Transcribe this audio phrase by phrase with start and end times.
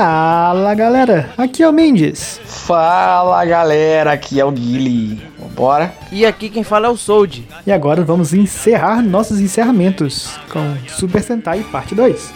[0.00, 2.40] Fala galera, aqui é o Mendes.
[2.44, 5.20] Fala galera, aqui é o Guile.
[5.56, 5.92] Bora?
[6.12, 7.48] E aqui quem fala é o Sold.
[7.66, 12.32] E agora vamos encerrar nossos encerramentos com Super Sentai Parte 2.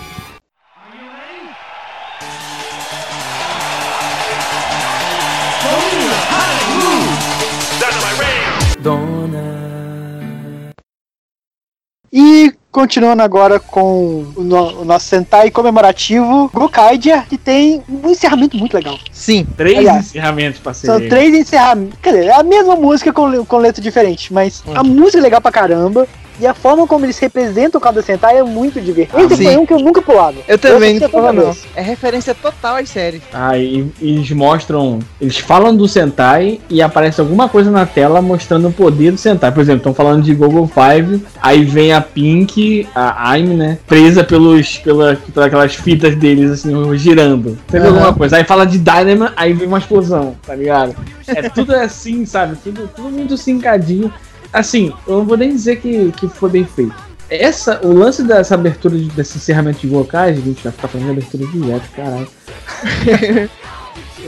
[12.13, 18.57] E continuando agora com o, no- o nosso Sentai comemorativo, Gokaidia, que tem um encerramento
[18.57, 18.99] muito legal.
[19.13, 19.47] Sim.
[19.57, 20.87] Três Aliás, encerramentos pra ser.
[20.87, 21.99] São três encerramentos.
[22.03, 25.41] Quer dizer, é a mesma música com, com letra diferente, mas a música é legal
[25.41, 26.09] pra caramba.
[26.41, 29.21] E a forma como eles representam o Kado Sentai é muito divertido.
[29.23, 29.45] Esse sim.
[29.45, 30.39] foi um que eu nunca pulava.
[30.49, 31.43] Eu também Esse não foi a falo não.
[31.43, 31.67] primeira vez.
[31.77, 33.23] É referência total às séries.
[33.33, 34.99] Ah, e, e eles mostram.
[35.21, 39.53] Eles falam do Sentai e aparece alguma coisa na tela mostrando o poder do Sentai.
[39.53, 43.79] Por exemplo, estão falando de Google Five, aí vem a Pink, a Aime, né?
[43.87, 47.59] Presa pelos, pela, pelas fitas deles, assim, girando.
[47.69, 47.95] Teve Aham.
[47.95, 48.37] alguma coisa.
[48.37, 50.95] Aí fala de Dynamo, aí vem uma explosão, tá ligado?
[51.27, 52.57] É tudo assim, sabe?
[52.57, 54.13] Tudo, tudo muito sincadinho.
[54.53, 56.95] Assim, eu não vou nem dizer que, que foi bem feito.
[57.31, 61.13] Essa, o lance dessa abertura, de- desse encerramento de a gente vai ficar falando de
[61.13, 62.29] abertura direto, caralho.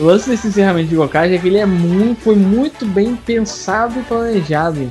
[0.00, 4.00] o lance desse encerramento de Gokage é que ele é muito, foi muito bem pensado
[4.00, 4.90] e planejado.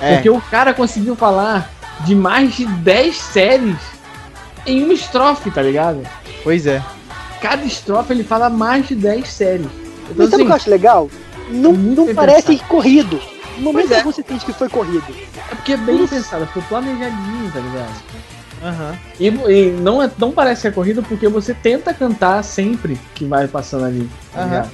[0.00, 0.14] É.
[0.14, 1.68] Porque o cara conseguiu falar
[2.04, 3.76] de mais de 10 séries
[4.64, 6.02] em uma estrofe, tá ligado?
[6.44, 6.80] Pois é.
[7.40, 9.66] Cada estrofe ele fala mais de 10 séries.
[10.10, 11.10] Então, Mas sabe o que eu assim, acho legal?
[11.50, 12.68] Não, muito não parece pensado.
[12.68, 13.20] corrido.
[13.58, 13.98] No momento é.
[13.98, 15.04] que você sente que foi corrido.
[15.50, 18.02] é porque é bem pensado, foi planejadinho, tá ligado?
[18.62, 18.98] Aham.
[19.20, 23.24] E, e não, é, não parece que é corrido porque você tenta cantar sempre que
[23.24, 24.08] vai passando ali.
[24.32, 24.46] Tá Aham.
[24.46, 24.70] ligado?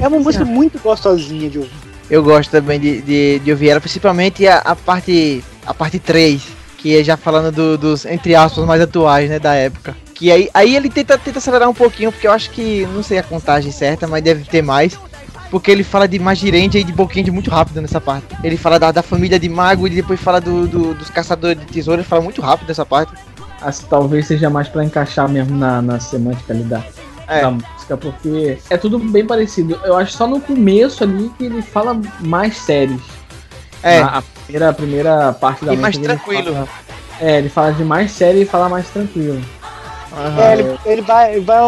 [0.00, 1.70] É uma música muito gostosinha de ouvir.
[2.10, 6.42] Eu gosto também de, de, de ouvir ela, principalmente a, a parte a parte 3,
[6.78, 9.96] que é já falando do- dos, entre aspas, mais atuais, né, da época.
[10.14, 13.18] Que aí, aí ele tenta, tenta acelerar um pouquinho, porque eu acho que, não sei
[13.18, 14.98] a contagem certa, mas deve ter mais.
[15.52, 18.26] Porque ele fala de Magirende e de Boquende muito rápido nessa parte.
[18.42, 21.66] Ele fala da, da família de Mago e depois fala do, do- dos caçadores de
[21.66, 23.12] tesouro, ele fala muito rápido nessa parte.
[23.60, 26.82] Assim, talvez seja mais pra encaixar mesmo na, na semântica ali da,
[27.28, 27.42] É.
[27.42, 29.78] da música, porque é tudo bem parecido.
[29.84, 33.02] Eu acho só no começo ali que ele fala mais séries.
[33.82, 36.54] É, A, a primeira, a primeira parte da E mais tranquilo.
[36.54, 36.68] fala-
[37.20, 39.40] é, ele fala de mais série e fala mais tranquilo.
[40.16, 40.40] aham.
[40.42, 41.60] É, ele, ele vai, vai,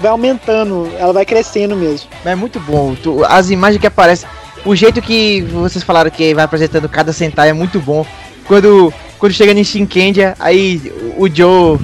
[0.00, 2.08] vai aumentando, ela vai crescendo mesmo.
[2.24, 2.94] É muito bom.
[2.94, 4.28] Tu- As imagens que aparecem.
[4.64, 8.04] O jeito que vocês falaram que vai apresentando cada Sentai é muito bom.
[8.46, 11.78] Quando, quando chega em Shinkendia, aí o Joe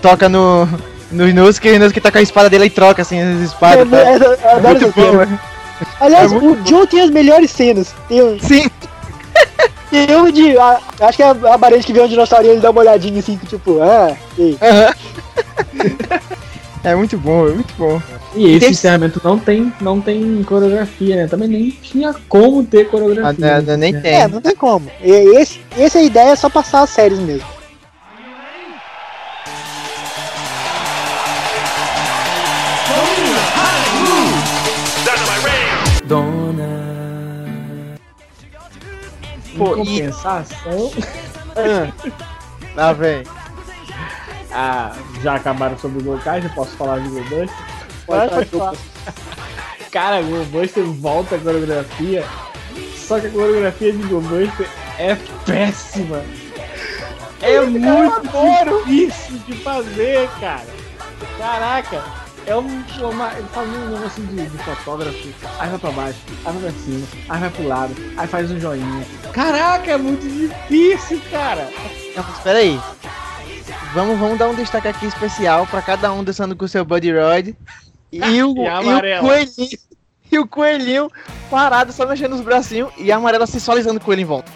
[0.00, 0.68] toca no.
[1.10, 3.86] No Inosuke e o Inosuke tá com a espada dele e troca assim as espadas.
[3.90, 3.98] tá?
[3.98, 5.38] É, eu adoro Muito bom, né?
[6.00, 7.94] Aliás, É o Joe tem as melhores cenas.
[8.10, 8.64] Um- Sim,
[10.18, 10.56] uma de.
[10.56, 12.80] a- acho que é a, a parede que vê um dinossauro e ele dá uma
[12.80, 14.56] olhadinha assim, tipo, ah, ei.
[14.62, 14.94] aham.
[16.84, 18.02] É muito bom, é muito bom.
[18.34, 21.26] E esse tem- encerramento não tem, não tem coreografia, né?
[21.28, 23.60] Também nem tinha como ter Ah, coreografia.
[23.62, 24.14] né, nem tem.
[24.14, 24.90] É, não tem como.
[25.00, 27.46] E Esse, essa é a ideia, é só passar as séries mesmo.
[39.54, 40.90] Em Pô, e- compensação,
[42.74, 43.22] Lá vem.
[44.52, 44.92] Ah,
[45.22, 47.50] já acabaram sobre o Gokage, eu posso falar de Gobuster?
[48.06, 48.74] Pode, pode falar.
[49.90, 52.24] Cara, Gobuster volta a coreografia,
[52.96, 54.68] só que a coreografia de Gobuster
[54.98, 56.22] é péssima.
[57.40, 60.66] É muito difícil de fazer, cara.
[61.38, 62.04] Caraca,
[62.46, 66.52] é um, uma, ele faz um negócio de, de fotógrafo, aí vai pra baixo, aí
[66.52, 69.06] vai pra cima, aí vai pro lado, aí faz um joinha.
[69.32, 71.68] Caraca, é muito difícil, cara.
[72.16, 72.80] Não, mas aí.
[73.94, 77.12] Vamos, vamos dar um destaque aqui especial pra cada um dançando com o seu Buddy
[77.12, 77.56] Royd.
[78.14, 79.78] E o, E e o coelhinho.
[80.30, 81.10] E o coelhinho
[81.50, 84.52] parado, só mexendo os bracinhos e a amarela sensualizando o coelho em volta.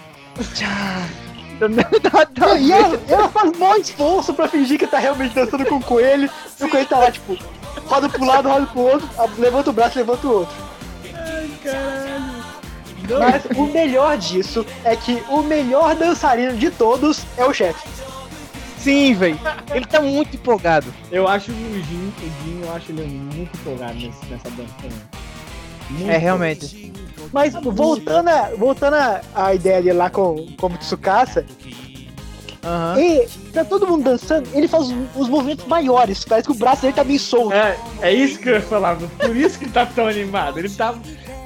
[1.58, 5.76] Dá- dá- E ela, ela faz maior esforço pra fingir que tá realmente dançando com
[5.76, 6.28] o coelho.
[6.60, 7.34] E o coelho tá lá, tipo,
[7.86, 9.08] roda pro lado, roda pro outro,
[9.38, 10.54] levanta o braço, levanta o outro.
[13.18, 17.88] Mas o melhor disso é que o melhor dançarino de todos é o chefe.
[18.86, 19.36] Sim, velho.
[19.74, 20.94] Ele tá muito empolgado.
[21.10, 24.98] Eu acho o Jin, o Jin, eu acho ele muito empolgado nesse, nessa dança também.
[25.90, 26.92] Muito É, realmente.
[27.32, 31.44] Mas voltando a, voltando a, a ideia dele lá com, com o Tsukasa,
[32.66, 33.00] Aham.
[33.00, 36.82] e tá todo mundo dançando, ele faz os, os movimentos maiores, parece que o braço
[36.82, 37.52] dele tá meio solto.
[37.52, 40.58] É, é isso que eu ia falar, por isso que ele tá tão animado.
[40.58, 40.94] Ele tá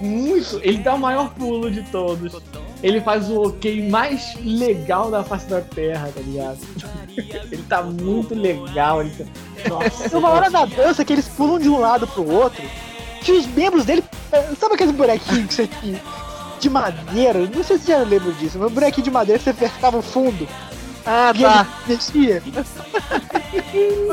[0.00, 0.58] muito.
[0.62, 2.32] Ele dá o maior pulo de todos.
[2.82, 6.58] Ele faz o ok mais legal da face da terra, tá ligado?
[7.52, 9.02] Ele tá muito legal.
[9.02, 12.62] Ele tá- Tem uma hora da dança que eles pulam de um lado pro outro,
[13.20, 14.02] que os membros dele.
[14.32, 16.00] eh, Sabe aqueles bonequinhos que você tinha
[16.58, 17.40] de madeira?
[17.55, 20.02] Não sei se você já lembra disso, mas bonequinho de madeira que você apertava o
[20.02, 20.49] fundo.
[21.06, 21.67] Ah, E tá.
[21.87, 22.43] ele mexia.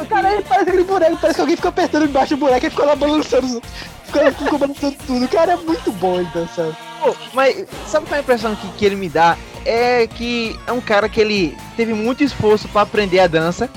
[0.02, 2.70] o cara ele parece aquele boneco, parece que alguém fica apertando embaixo do boneco e
[2.70, 3.62] ficou lá balançando.
[4.06, 5.26] Ficou, ficou balançando tudo.
[5.26, 6.76] O cara é muito bom ele dançando.
[7.02, 9.38] Pô, mas sabe qual é a impressão que, que ele me dá?
[9.66, 13.70] É que é um cara que ele teve muito esforço pra aprender a dança,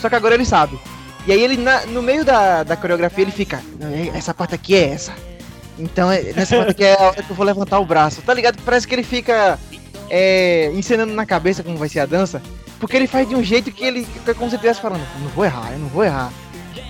[0.00, 0.78] só que agora ele sabe.
[1.26, 4.54] E aí ele, na- no meio da, da coreografia, ele fica, "Não, é- essa parte
[4.54, 5.12] aqui é essa.
[5.78, 8.20] Então, é- nessa parte aqui é a hora que eu vou levantar o braço.
[8.22, 8.60] Tá ligado?
[8.64, 9.58] Parece que ele fica
[10.10, 12.42] é, encenando na cabeça como vai ser a dança,
[12.78, 15.44] porque ele faz de um jeito que ele fica como se estivesse falando, não vou
[15.44, 16.32] errar, eu não vou errar.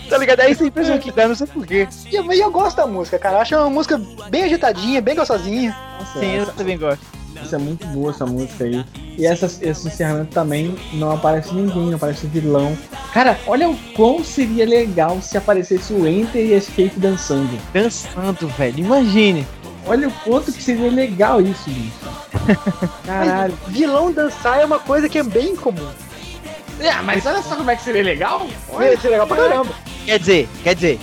[0.08, 0.40] Tá ligado?
[0.40, 1.86] É essa impressão que dá, não sei porquê.
[2.10, 3.36] E eu, eu gosto da música, cara.
[3.36, 5.76] Eu acho uma música bem agitadinha, bem gostosinha.
[6.00, 7.00] Nossa, Sim, eu essa, também gosto.
[7.40, 8.84] essa é muito boa essa música aí.
[9.16, 12.76] E essa, esse encerramento também não aparece ninguém, não aparece vilão.
[13.12, 17.56] Cara, olha o quão seria legal se aparecesse o Enter e a Escape dançando.
[17.72, 19.46] Dançando, velho, imagine.
[19.86, 21.98] Olha o quanto que seria legal isso, bicho.
[23.04, 23.58] Caralho.
[23.64, 25.88] Mas vilão dançar é uma coisa que é bem comum.
[26.82, 28.46] Ah, mas olha só como é que seria legal.
[28.80, 29.72] Ia ser legal pra caramba.
[30.06, 31.00] Quer dizer, quer dizer,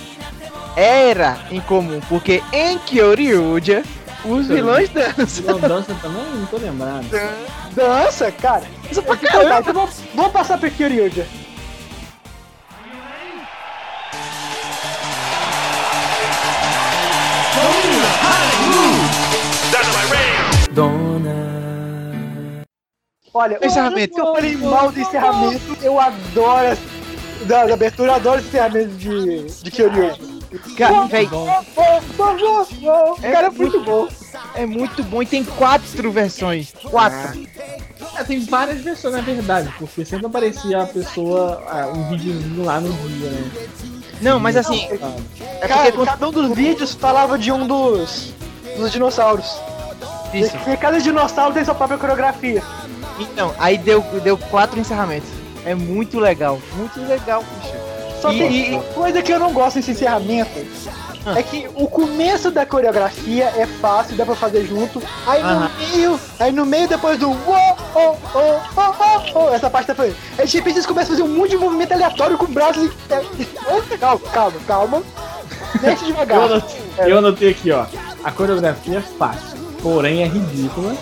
[0.76, 3.84] era incomum, porque em Kyoryuja,
[4.24, 5.44] os vilões dançam.
[5.44, 6.24] Vilão dança também?
[6.34, 7.06] Não tô lembrado.
[7.74, 8.64] Dança, cara.
[8.90, 9.60] Isso pra caramba.
[9.60, 11.26] Então vamos, vamos passar por Kyoryuja.
[23.34, 24.18] Olha, Encerramento.
[24.18, 26.78] eu falei mal do encerramento, eu adoro
[27.46, 30.16] da, da abertura, eu adoro esse encerramento de, de Kyoryuja.
[30.76, 31.28] Cara, véi,
[33.20, 34.08] Cara, é muito bom.
[34.54, 36.72] é muito bom e tem quatro versões.
[36.84, 37.46] Quatro.
[38.16, 42.80] É, tem várias versões, na verdade, porque sempre aparecia a pessoa, ah, um videozinho lá
[42.80, 43.68] no dia, né?
[44.22, 44.88] Não, mas assim,
[45.60, 46.08] é Cara, porque quando.
[46.08, 48.32] cada um dos vídeos falava de um dos,
[48.76, 49.60] dos dinossauros.
[50.34, 50.56] Isso.
[50.66, 52.62] E cada dinossauro tem sua própria coreografia.
[53.18, 55.28] Então, aí deu, deu quatro encerramentos.
[55.64, 56.60] É muito legal.
[56.74, 57.74] Muito legal, puxa.
[58.20, 60.50] Só E- tem e- uma coisa que eu não gosto nesse encerramento.
[61.26, 61.38] Ah.
[61.38, 65.02] É que o começo da coreografia é fácil, dá pra fazer junto.
[65.26, 69.68] Aí no meio, aí no meio depois do uou, oh, oh, oh, oh, oh, essa
[69.68, 70.16] parte tá fazendo.
[70.38, 72.80] Aí de repente eles começam a fazer um monte de movimento aleatório com o braço
[72.84, 73.98] e.
[73.98, 75.02] Calma, calma, calma.
[75.80, 76.40] Deixa Eu devagar.
[76.40, 77.84] anotei, eu anotei aqui, ó.
[78.24, 80.94] A coreografia é fácil, porém é ridícula.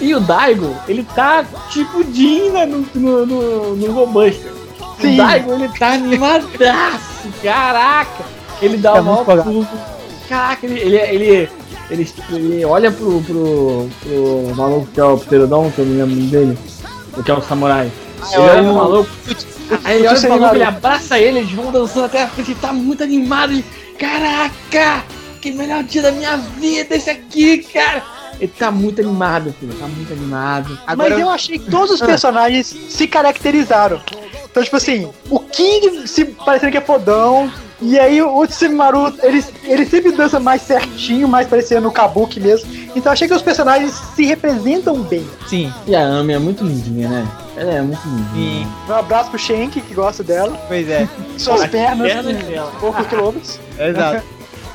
[0.00, 4.52] E o Daigo, ele tá tipo Dina no, no, no, no Robuster.
[5.00, 5.14] Sim.
[5.14, 8.24] O Daigo, ele tá animadaço, caraca!
[8.60, 9.68] Ele dá Tá o maior pulo.
[10.28, 11.48] Caraca, ele, ele, ele,
[11.90, 16.26] ele, ele olha pro, pro, pro maluco que é o Pterodon, que eu não lembro
[16.26, 16.58] dele,
[17.24, 17.90] que é o samurai.
[18.32, 19.10] ele olha pro maluco,
[19.84, 22.60] Aí ele olha pro maluco, ele abraça ele, eles vão dançando até a frente, ele
[22.60, 23.52] tá muito animado.
[23.52, 23.64] Ele,
[23.98, 25.04] Caraca!
[25.40, 28.02] Que melhor dia da minha vida esse aqui, cara!
[28.42, 30.76] Ele tá muito animado, filho, tá muito animado.
[30.84, 34.00] Agora Mas eu achei que todos os personagens se caracterizaram.
[34.50, 37.48] Então, tipo assim, o King se parecendo que é fodão.
[37.80, 42.68] E aí o Tsumimaru, ele, ele sempre dança mais certinho, mais parecendo o Kabuki mesmo.
[42.96, 45.24] Então eu achei que os personagens se representam bem.
[45.46, 47.28] Sim, E a Ami é muito lindinha, né?
[47.56, 48.66] Ela é muito lindinha.
[48.66, 48.66] sim.
[48.88, 50.60] Um abraço pro Shenk, que gosta dela.
[50.66, 51.08] Pois é.
[51.38, 52.72] Suas pernas, pernas dela.
[52.80, 53.60] poucos quilômetros.
[53.78, 54.24] Exato.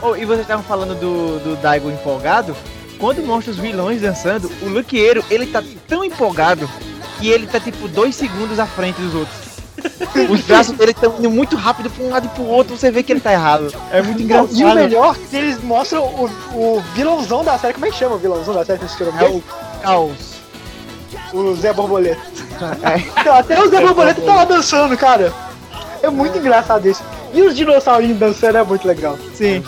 [0.01, 2.55] Oh, e vocês estavam falando do, do Daigo empolgado.
[2.99, 6.69] Quando mostra os vilões dançando, o Luqueiro, ele tá tão empolgado
[7.19, 9.47] que ele tá tipo dois segundos à frente dos outros.
[10.29, 13.03] Os braços dele estão indo muito rápido pra um lado e pro outro, você vê
[13.03, 13.71] que ele tá errado.
[13.91, 14.57] É muito engraçado.
[14.57, 17.73] e o melhor, que eles mostram o, o vilãozão da série.
[17.75, 18.79] Como é que chama o vilãozão da série?
[18.79, 19.43] Vocês É o
[19.81, 20.33] caos.
[21.33, 22.21] o Zé Borboleta.
[23.21, 25.31] Então, até o Zé Borboleta tá lá dançando, cara.
[26.01, 27.03] É muito engraçado isso.
[27.31, 29.15] E os dinossaurinhos dançando é muito legal.
[29.35, 29.63] Sim.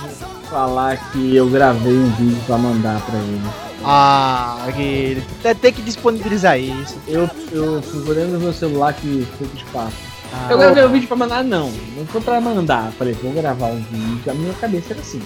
[0.50, 3.42] Falar que eu gravei um vídeo pra mandar pra ele.
[3.84, 5.24] Ah, aquele.
[5.44, 6.98] Tem- Tem que disponibilizar isso.
[7.08, 9.96] Eu, eu procurei no meu celular que foi pro espaço.
[10.34, 11.72] Ah, Eu gravei um vídeo pra mandar, não.
[11.96, 12.92] Não foi pra mandar.
[12.98, 14.32] Falei, vou gravar um vídeo.
[14.32, 15.22] A minha cabeça era assim.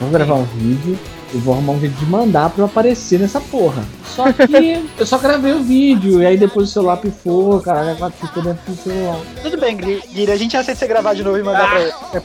[0.00, 0.98] Vou gravar um vídeo
[1.32, 3.84] e vou arrumar um jeito de mandar pra eu aparecer nessa porra.
[4.04, 8.42] Só que eu só gravei o vídeo e aí depois o celular pifou, caralho, ficou
[8.42, 9.20] dentro do celular.
[9.42, 11.92] Tudo bem, Gui- Guilherme, a gente aceita você gravar de novo e mandar pra ele.
[12.14, 12.22] É.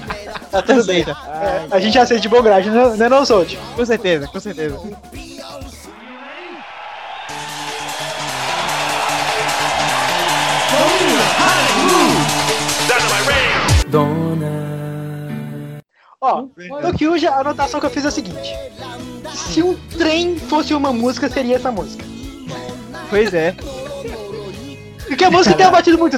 [0.54, 1.02] Tá tudo bem.
[1.02, 3.58] É, a gente aceita de bom grade, não, não é não, Sold?
[3.74, 4.78] Com certeza, com certeza.
[16.20, 16.44] Ó,
[16.82, 18.54] no Kyuja, a anotação que eu fiz é a seguinte.
[19.34, 22.04] Se um trem fosse uma música, seria essa música.
[23.10, 23.56] Pois é.
[25.08, 26.16] Porque a música tem uma batida muito...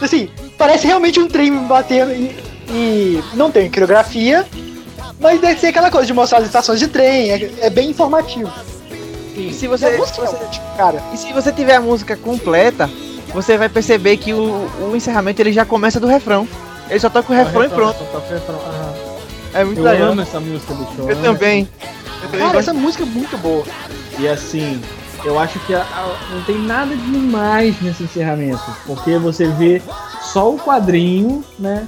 [0.00, 0.30] Assim,
[0.62, 2.36] parece realmente um trem batendo e,
[2.70, 4.46] e não tem coreografia,
[5.18, 8.50] mas deve ser aquela coisa de mostrar as estações de trem, é, é bem informativo.
[9.36, 11.02] E se E você, a se música é você- ótima, cara.
[11.12, 12.88] e se você tiver a música completa,
[13.34, 16.46] você vai perceber que o, o encerramento ele já começa do refrão.
[16.88, 17.98] Ele só toca o refrão e pronto.
[17.98, 18.92] Só toca o refrão, aham.
[19.54, 20.08] É muito Eu legal.
[20.10, 21.10] amo essa música do show.
[21.10, 21.68] Eu também.
[22.22, 22.58] Eu também Cara, gosto.
[22.70, 23.64] essa música é muito boa.
[24.18, 24.80] E assim,
[25.24, 29.80] eu acho que a- a- não tem nada demais nesse encerramento, porque você vê
[30.20, 31.86] só o quadrinho, né?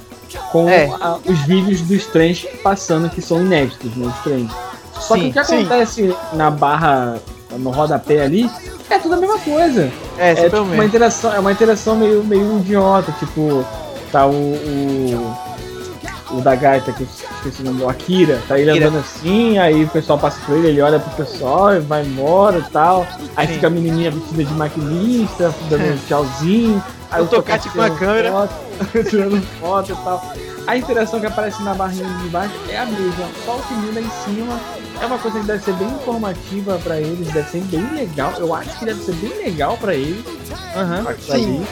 [0.51, 0.85] Com É.
[0.99, 4.07] a- os vídeos dos trens passando que são inéditos, né?
[4.07, 4.51] Os trens.
[4.99, 5.55] Só que Sim, o que sim.
[5.59, 7.17] acontece na barra,
[7.51, 8.49] no rodapé ali,
[8.89, 9.91] é tudo a mesma coisa.
[10.17, 13.65] É, É tipo uma interação, é uma interação meio, meio idiota, tipo,
[14.11, 14.31] tá o.
[14.31, 15.35] o,
[16.31, 18.87] o da gaita, que eu esqueci o nome, o Akira, tá ele Akira.
[18.87, 22.59] andando assim, aí o pessoal passa por ele, ele olha pro pessoal e vai embora
[22.59, 23.05] e tal.
[23.35, 23.53] Aí Sim.
[23.55, 26.83] fica a menininha vestida de maquinista, dando um tchauzinho.
[27.11, 28.31] Aí O tocate com a câmera.
[28.31, 30.33] Foto, tirando foto e tal.
[30.67, 34.01] A interação que aparece na barrinha de baixo é a mesma, só o que muda
[34.01, 34.59] em cima
[34.99, 38.33] é uma coisa que deve ser bem informativa pra eles, deve ser bem legal.
[38.37, 40.23] Eu acho que deve ser bem legal pra eles.
[40.75, 41.01] Aham.
[41.07, 41.67] aquilo Sim.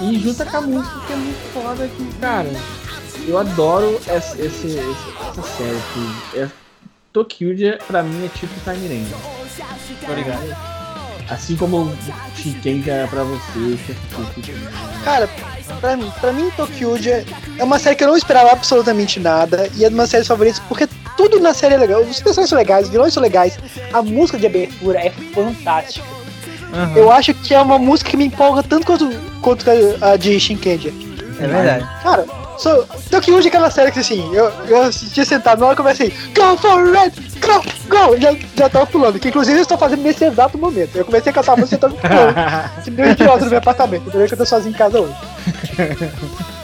[0.00, 0.14] ali.
[0.14, 2.48] E junta com a música que é muito foda que, cara,
[3.28, 5.78] eu adoro essa, esse, esse- essa série
[6.32, 6.48] que é
[7.12, 7.54] Tokyo
[7.86, 10.06] pra mim é tipo Time Ranger.
[10.06, 10.56] Tô ligado.
[11.30, 11.90] Assim como
[12.36, 15.28] Shiken é pra você, que é tipo, Cara,
[15.80, 16.94] pra mim, pra mim Tokyo
[17.58, 20.60] é uma série que eu não esperava absolutamente nada e é uma das séries favoritas
[20.68, 22.00] porque tudo na série é legal.
[22.02, 23.58] Os personagens são legais, os vilões são legais,
[23.92, 26.06] a música de abertura é fantástica.
[26.74, 26.96] Aham.
[26.96, 29.08] Eu acho que é uma música que me empolga tanto quanto,
[29.42, 29.64] quanto
[30.00, 30.88] a de Shinkenja.
[31.38, 31.88] É verdade.
[32.02, 32.26] Cara,
[32.62, 36.10] so, Tokyo é aquela série que assim, eu, eu tinha sentado na hora eu comecei,
[36.34, 40.24] go for it, go, go, já, já tava pulando, que inclusive eu estou fazendo nesse
[40.24, 40.94] exato momento.
[40.94, 42.84] Eu comecei a cantar a música e tava pulando.
[42.84, 44.28] Que deu idiota no meu apartamento, entendeu?
[44.28, 45.14] Que eu tô sozinho em casa hoje.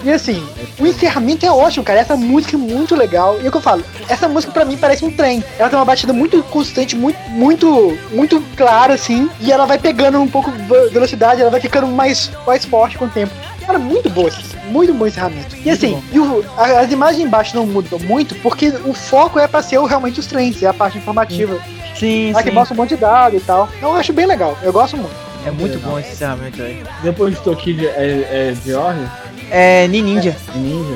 [0.05, 0.47] E assim,
[0.79, 1.99] o encerramento é ótimo, cara.
[1.99, 3.37] Essa música é muito legal.
[3.41, 5.43] E é o que eu falo, essa música pra mim parece um trem.
[5.59, 9.29] Ela tem uma batida muito constante, muito, muito, muito clara, assim.
[9.41, 13.07] E ela vai pegando um pouco de velocidade, ela vai ficando mais, mais forte com
[13.07, 13.33] o tempo.
[13.69, 14.31] Cara, muito boa,
[14.71, 15.55] muito bom encerramento.
[15.63, 19.47] E assim, e o- a- as imagens embaixo não mudam muito, porque o foco é
[19.47, 21.61] pra ser o- realmente os trens, é a parte informativa.
[21.95, 22.51] Sim, sim.
[22.53, 23.69] mostra um monte de dado e tal.
[23.77, 25.15] Então eu acho bem legal, eu gosto muito.
[25.45, 26.83] É muito bom esse encerramento aí.
[27.03, 29.11] Depois de Tokyo é, é Georgia,
[29.51, 30.35] É Ninja.
[30.55, 30.95] é Ninja.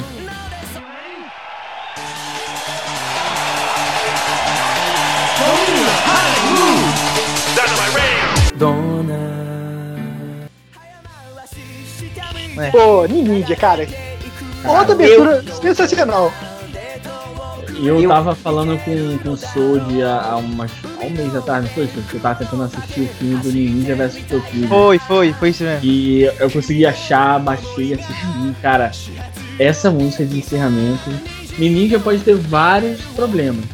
[12.71, 13.87] Pô, Ninja, cara.
[14.65, 16.33] Outra abertura sensacional.
[17.81, 21.35] E eu, Eu- tava falando com, com o Sold há, há, umas, há um mês
[21.35, 22.07] atrás, não foi, Sold?
[22.09, 24.69] Que eu tava tentando assistir o filme do Ninja vs Tokyo.
[24.69, 25.81] Foi, foi, foi isso mesmo.
[25.83, 28.55] E eu consegui achar, baixei, assisti.
[28.63, 28.91] Cara,
[29.59, 31.11] essa música de encerramento.
[31.59, 33.65] Ninja pode ter vários problemas,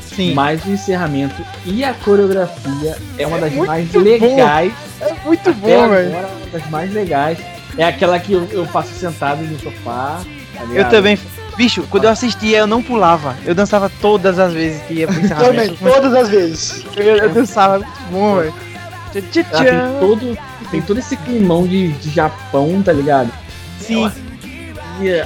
[0.00, 0.34] Sim.
[0.34, 4.00] mas o encerramento e a coreografia é uma das muito mais bom.
[4.00, 4.72] legais.
[5.00, 6.08] É muito bom, velho.
[6.16, 7.38] agora, uma das mais legais.
[7.76, 10.20] É aquela que eu, eu faço sentado no sofá.
[10.54, 11.18] tá Eu também.
[11.56, 13.36] Bicho, quando eu assistia, eu não pulava.
[13.44, 16.84] Eu dançava todas as vezes que ia pro Também, todas as vezes.
[16.96, 18.54] Eu, eu dançava, muito bom, velho.
[19.12, 19.22] Tem
[20.00, 20.38] todo,
[20.70, 23.30] tem todo esse climão de, de Japão, tá ligado?
[23.78, 24.10] Sim,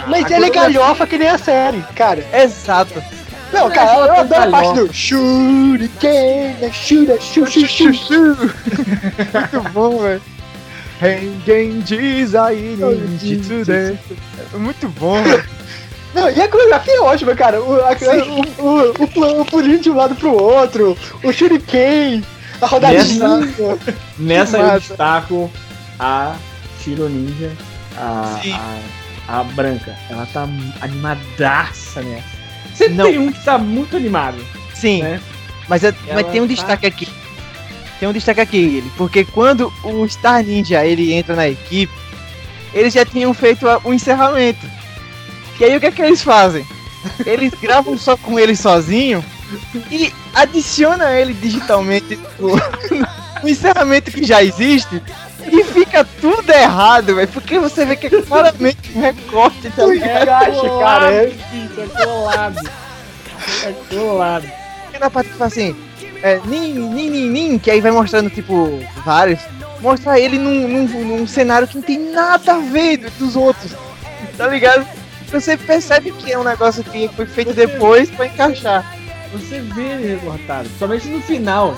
[0.09, 2.25] Mas ele é galhofa que nem a série, cara.
[2.33, 3.01] exato.
[3.53, 8.37] Não, cara, ela eu tem adoro a parte do Shuriken, Shura, Shur, Shur, Shur, Shur.
[9.55, 10.23] Muito bom, velho.
[11.01, 12.77] Hengen Design
[13.47, 13.99] Today.
[14.55, 15.17] É Muito bom.
[16.15, 17.61] Não, e a coreografia é ótima, cara.
[17.63, 17.91] O, a,
[18.63, 22.25] o, o, o, pulinho de um lado pro outro, o Shuriken,
[22.61, 23.29] a rodadinha.
[24.19, 25.51] Nessa Que eu destaco
[25.99, 26.37] a
[26.83, 27.53] Shiro Ninja,
[27.99, 28.55] a, Sim.
[29.29, 29.95] a, a branca.
[30.09, 30.49] Ela tá
[30.81, 32.37] animadaça nessa.
[32.75, 33.05] Você Não.
[33.05, 34.39] tem um que tá muito animado,
[34.75, 35.21] Sim, né?
[35.69, 37.09] mas, é- mas tem um tá- destaque aqui.
[37.99, 41.93] Tem um destaque aqui, ele, porque quando o Star Ninja ele entra na equipe,
[42.75, 44.67] eles já tinham feito o encerramento.
[45.59, 46.67] E aí o que é que eles fazem?
[47.25, 49.25] Eles gravam só com ele sozinho
[49.91, 52.51] e adiciona ele digitalmente no,
[53.43, 55.01] no encerramento que já existe
[55.51, 57.29] e fica tudo errado, velho.
[57.29, 60.23] Porque você vê que é claramente um recorte, tá O ligado?
[60.25, 61.13] encaixe, cara.
[61.15, 61.33] é-
[61.79, 62.71] é colado.
[63.65, 64.51] É colado.
[64.83, 65.77] Porque na parte que fala assim,
[66.27, 69.41] é, nin, nin, nin, nin, que aí vai mostrando, tipo, vários,
[69.81, 73.73] mostra ele num, num, num cenário que não tem nada a ver do- dos outros,
[74.37, 74.87] tá ligado?
[75.31, 78.97] Você percebe que é um negócio que foi feito depois pra encaixar.
[79.33, 81.77] Você vê ele recortado, somente no final.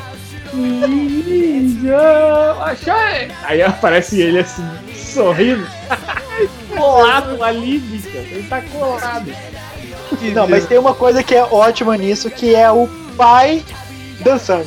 [2.62, 3.30] Achei!
[3.44, 5.66] Aí aparece ele assim, sorrindo.
[6.76, 8.08] colado ali, bicho.
[8.14, 9.32] Ele tá colado.
[10.34, 13.62] Não, mas tem uma coisa que é ótima nisso, que é o pai
[14.20, 14.66] dançando.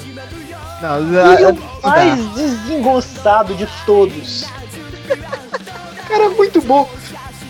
[0.81, 4.45] Não, E a- a- o mais desengonçado de todos.
[6.07, 6.89] Cara, é muito bom.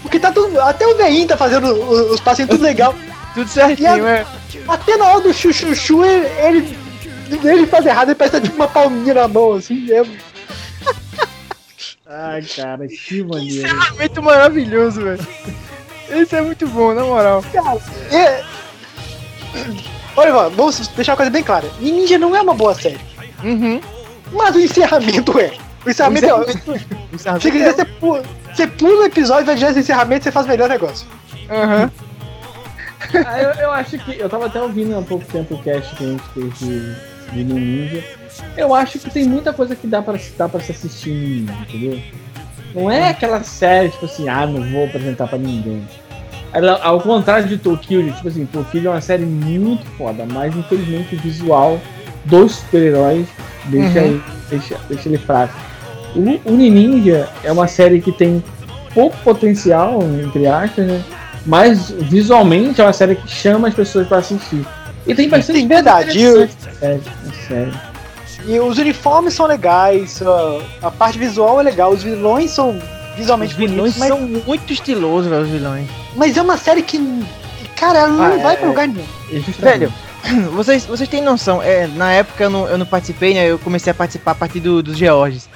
[0.01, 0.59] Porque tá tudo.
[0.59, 2.93] Até o Veinho tá fazendo os, os passinhos tudo legal.
[3.33, 4.25] tudo certinho, é.
[4.67, 6.77] Até na hora do chuchuchu, ele, ele,
[7.47, 9.87] ele faz errado, ele parece que tá tipo uma palminha na mão, assim.
[9.91, 10.03] É,
[12.05, 13.65] Ai, cara, que maneiro.
[13.65, 15.27] Encerramento maravilhoso, velho.
[16.09, 17.43] Esse é muito bom, na moral.
[17.53, 17.79] cara,
[18.11, 18.43] é...
[20.15, 21.67] Olha, Ivan, vamos deixar uma coisa bem clara.
[21.79, 22.99] Ninja não é uma boa série.
[23.43, 23.79] Uhum.
[24.31, 25.53] Mas o encerramento é.
[25.85, 26.47] O encerramento é.
[27.17, 30.49] Se você quiser, você pula, você pula o episódio, vai direto encerramento, você faz o
[30.49, 31.07] melhor negócio.
[31.49, 31.91] Aham.
[33.25, 34.19] Ah, eu, eu acho que.
[34.19, 36.95] Eu tava até ouvindo há pouco tempo o cast que a gente fez de,
[37.31, 38.03] de Ninja.
[38.55, 41.53] Eu acho que tem muita coisa que dá pra, dá pra se assistir no Ninja,
[41.67, 42.01] entendeu?
[42.73, 45.85] Não é aquela série, tipo assim, ah, não vou apresentar pra ninguém.
[46.53, 51.15] Ela, ao contrário de Tokyo, tipo assim, Tokyo é uma série muito foda, mas infelizmente
[51.15, 51.79] o visual
[52.25, 53.27] dos super-heróis
[53.65, 54.05] deixa, Uhum.
[54.05, 55.53] ele, deixa, deixa ele fraco.
[56.15, 58.43] O, o Ninja é uma série que tem
[58.93, 61.01] pouco potencial, entre aspas, né?
[61.45, 64.65] Mas visualmente é uma série que chama as pessoas pra assistir.
[65.07, 66.17] E tem bastante Sim, verdade.
[66.19, 67.71] E, o- interessante na série, na série.
[68.45, 72.77] e os uniformes são legais, a, a parte visual é legal, os vilões são
[73.17, 75.87] visualmente Os vilões bonitos, mas, são muito estilosos, velho, os vilões.
[76.15, 76.99] mas é uma série que.
[77.75, 79.05] Cara, ela não Ah, vai é- pra lugar nenhum.
[79.31, 79.93] Justamente- Velho,
[80.53, 83.45] vocês, vocês têm noção, é, na época eu não, eu não participei, né?
[83.49, 85.49] Eu comecei a participar a partir do, dos Georges.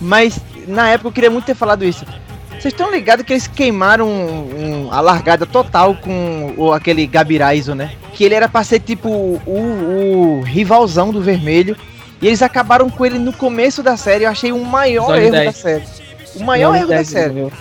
[0.00, 2.04] Mas na época eu queria muito ter falado isso.
[2.50, 7.74] Vocês estão ligados que eles queimaram um- um- a largada total com o, aquele Gabiraizo,
[7.74, 7.92] né?
[8.12, 11.76] Que ele era pra ser tipo o, o rivalzão do vermelho.
[12.22, 14.24] E eles acabaram com ele no começo da série.
[14.24, 15.44] Eu achei o maior Episódio erro 10.
[15.46, 15.84] da série.
[16.36, 17.52] O maior erro da 10, série.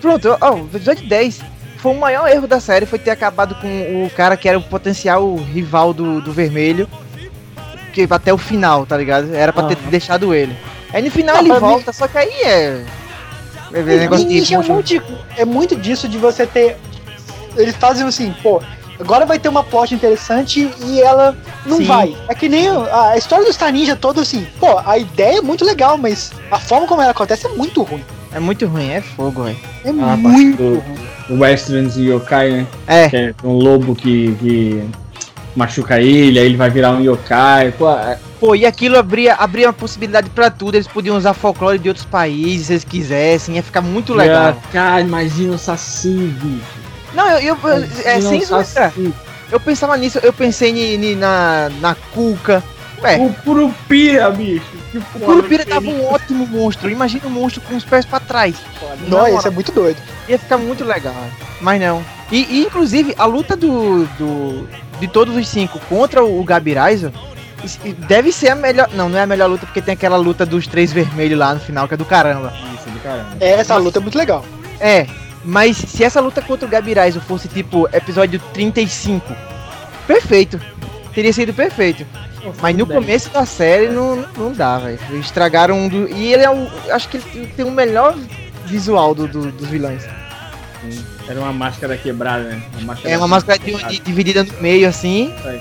[0.00, 1.40] Pronto, ó, o episódio 10
[1.78, 4.62] foi o maior erro da série, foi ter acabado com o cara que era o
[4.62, 6.88] potencial rival do, do vermelho.
[7.92, 9.34] Que até o final, tá ligado?
[9.34, 10.56] Era pra ter deixado ele.
[10.92, 12.84] Aí no final Não, ele pra mim- volta, só que aí é.
[13.74, 13.82] É.
[14.18, 15.02] Ninja é, motion- muito,
[15.36, 16.76] é muito disso de você ter.
[17.56, 18.62] Eles fazem assim, pô,
[19.02, 21.36] agora vai ter uma plot interessante e ela
[21.66, 21.84] não Sim.
[21.84, 22.16] vai.
[22.28, 25.42] É que nem a, a história do Star Ninja toda assim, pô, a ideia é
[25.42, 28.04] muito legal, mas a forma como ela acontece é muito ruim.
[28.32, 29.58] É muito ruim, é fogo, velho.
[29.84, 30.98] É Ah, muito do- ruim.
[31.30, 32.66] O Westerns e Yokai, né?
[32.86, 34.82] É, Que é um lobo que, que
[35.54, 37.72] machuca ele, aí ele vai virar um yokai.
[37.72, 40.74] Pô, é- pô, e aquilo abria, abria uma possibilidade pra tudo.
[40.76, 44.56] Eles podiam usar folclore de outros países se eles quisessem, ia ficar muito legal.
[44.72, 46.08] Cara, imagina o Saci,
[46.42, 46.81] bicho.
[47.14, 48.64] Não, eu, eu, eu- é, sem o zoeira.
[48.64, 49.12] Saci.
[49.50, 52.62] Eu pensava nisso, eu pensei ni, ni- na, na Cuca.
[53.02, 54.64] Ué, O Curupira, bicho.
[54.92, 56.88] Que O Curupira tava um ótimo monstro.
[56.88, 58.54] Imagina um monstro com os pés pra trás.
[59.08, 59.96] Não, Na isso é muito doido.
[60.28, 61.14] Ia ficar muito legal.
[61.60, 62.02] Mas não.
[62.30, 64.68] E, e, inclusive, a luta do, do.
[65.00, 67.12] de todos os cinco contra o Gabiraizo
[67.64, 68.88] is- deve ser a melhor.
[68.94, 71.60] Não, não é a melhor luta porque tem aquela luta dos três vermelhos lá no
[71.60, 72.52] final, que é do caramba.
[72.74, 73.30] Isso, do caramba.
[73.40, 74.44] É, essa luta é muito legal.
[74.80, 75.06] É,
[75.44, 79.34] mas se essa luta contra o Gabiraizo fosse tipo episódio 35,
[80.06, 80.60] perfeito.
[81.14, 82.06] Teria sido perfeito.
[82.60, 84.98] Mas no começo da série não, não dá, velho.
[85.20, 86.08] Estragaram um do.
[86.08, 86.66] E ele é o.
[86.90, 88.16] Acho que ele tem o melhor
[88.66, 90.02] visual do, do- dos vilões.
[91.28, 92.62] Era uma máscara quebrada, né?
[92.78, 95.32] Uma máscara É uma máscara de- de- dividida no meio, assim.
[95.44, 95.60] Aí.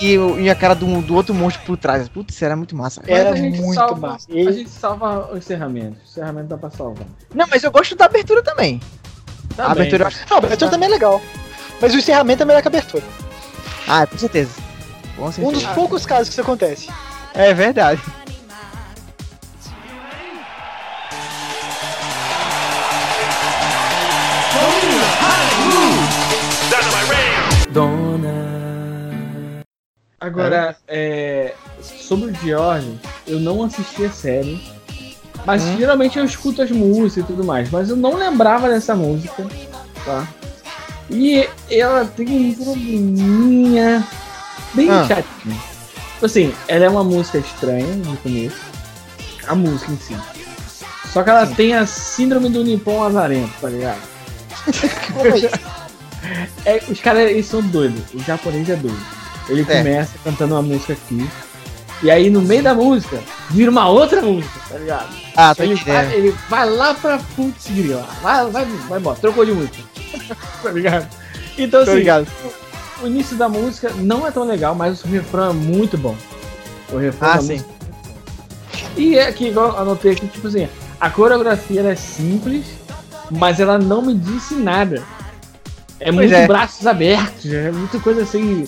[0.00, 2.08] E, e a cara do, do outro monstro por trás.
[2.08, 3.02] Putz, era muito massa.
[3.06, 4.26] Era a gente muito salva- massa.
[4.32, 5.96] A gente salva o encerramento.
[6.00, 7.06] O encerramento dá pra salvar.
[7.34, 8.80] Não, mas eu gosto da abertura também.
[9.56, 9.82] Tá a bem.
[9.82, 10.18] abertura acho.
[10.30, 11.20] Ah, a abertura também é legal.
[11.80, 13.04] Mas o encerramento é melhor que a abertura.
[13.88, 14.50] Ah, com certeza.
[15.16, 15.74] Com Um dos certeza.
[15.74, 16.88] poucos casos que isso acontece.
[17.34, 18.00] É verdade.
[30.20, 34.62] Agora, é, sobre o George, eu não assisti a série.
[35.44, 35.76] Mas Hum.
[35.76, 37.70] geralmente eu escuto as músicas e tudo mais.
[37.70, 39.44] Mas eu não lembrava dessa música,
[40.04, 40.26] tá?
[41.10, 44.06] E ela tem um probleminha
[44.74, 45.04] bem Ah.
[45.06, 45.60] chatinho.
[46.14, 48.56] Tipo assim, ela é uma música estranha no começo.
[49.48, 50.16] A música em si.
[51.12, 54.00] Só que ela tem a síndrome do Nippon Azarento, tá ligado?
[54.68, 55.72] É?
[56.64, 58.00] É, os caras eles são doidos.
[58.14, 58.96] O japonês é doido.
[59.48, 59.64] Ele É.
[59.78, 61.28] começa cantando uma música aqui.
[62.02, 65.08] E aí no meio da música vira uma outra música, tá ligado?
[65.36, 67.68] Ah, tô Ele vai, ele vai lá pra putz.
[68.20, 69.18] Vai, vai, vai embora.
[69.20, 69.78] Trocou de música.
[70.62, 71.08] tá ligado?
[71.56, 72.26] Então assim, ligado.
[73.02, 76.16] o início da música não é tão legal, mas o refrão é muito bom.
[76.90, 77.52] O refrão Ah, da sim.
[77.54, 77.70] música.
[78.96, 80.68] E é que igual eu anotei aqui, tipo assim,
[81.00, 82.66] a coreografia ela é simples,
[83.30, 85.02] mas ela não me disse nada.
[86.00, 86.46] É Pois muito é.
[86.48, 88.66] braços abertos, é muita coisa assim,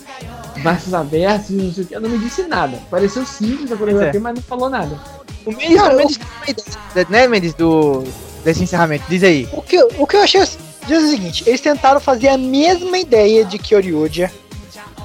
[0.59, 1.95] braços abertos e não sei o que.
[1.95, 2.79] Ela não me disse nada.
[2.91, 4.99] Pareceu simples a coreografia, mas não falou nada.
[5.45, 8.05] O Mendes, Cara, o Mendes tem uma ideia, né, Mendes, do,
[8.45, 9.05] desse encerramento.
[9.09, 9.49] Diz aí.
[9.53, 10.41] O que, o que eu achei
[10.87, 14.31] diz o seguinte, eles tentaram fazer a mesma ideia de Kyoryuja,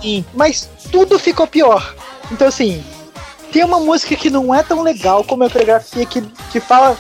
[0.02, 0.26] Sim.
[0.34, 1.96] mas tudo ficou pior.
[2.32, 2.84] Então assim,
[3.52, 6.98] tem uma música que não é tão legal como a coreografia que, que fala.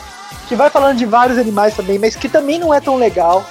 [0.47, 3.45] que vai falando de vários animais também, mas que também não é tão legal.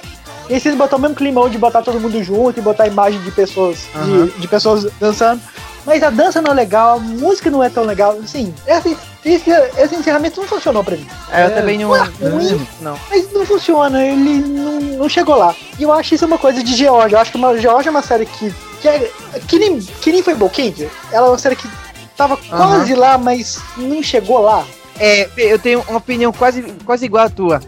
[0.48, 3.20] E aí vocês botam o mesmo climão de botar todo mundo junto e botar imagem
[3.20, 4.30] de pessoas, de- Aham.
[4.38, 5.40] de, pessoas dançando.
[5.84, 8.18] Mas a dança não é legal, a música não é tão legal.
[8.22, 11.06] Assim, esse, esse, esse encerramento não funcionou pra mim.
[11.32, 11.90] É, eu É, também não.
[11.90, 12.66] ué, ruim.
[12.80, 12.98] Não.
[13.10, 15.54] Mas não funciona, ele não, não chegou lá.
[15.78, 17.16] E eu acho isso uma coisa de Georgia.
[17.16, 18.54] Eu acho que uma, Georgia é uma série que.
[18.80, 19.10] Que, é,
[19.48, 20.82] que, nem, que nem foi Bolkind.
[21.10, 21.68] Ela é uma série que
[22.16, 24.64] tava quase lá, mas não chegou lá.
[25.00, 27.60] É, eu tenho uma opinião quase, quase igual à tua.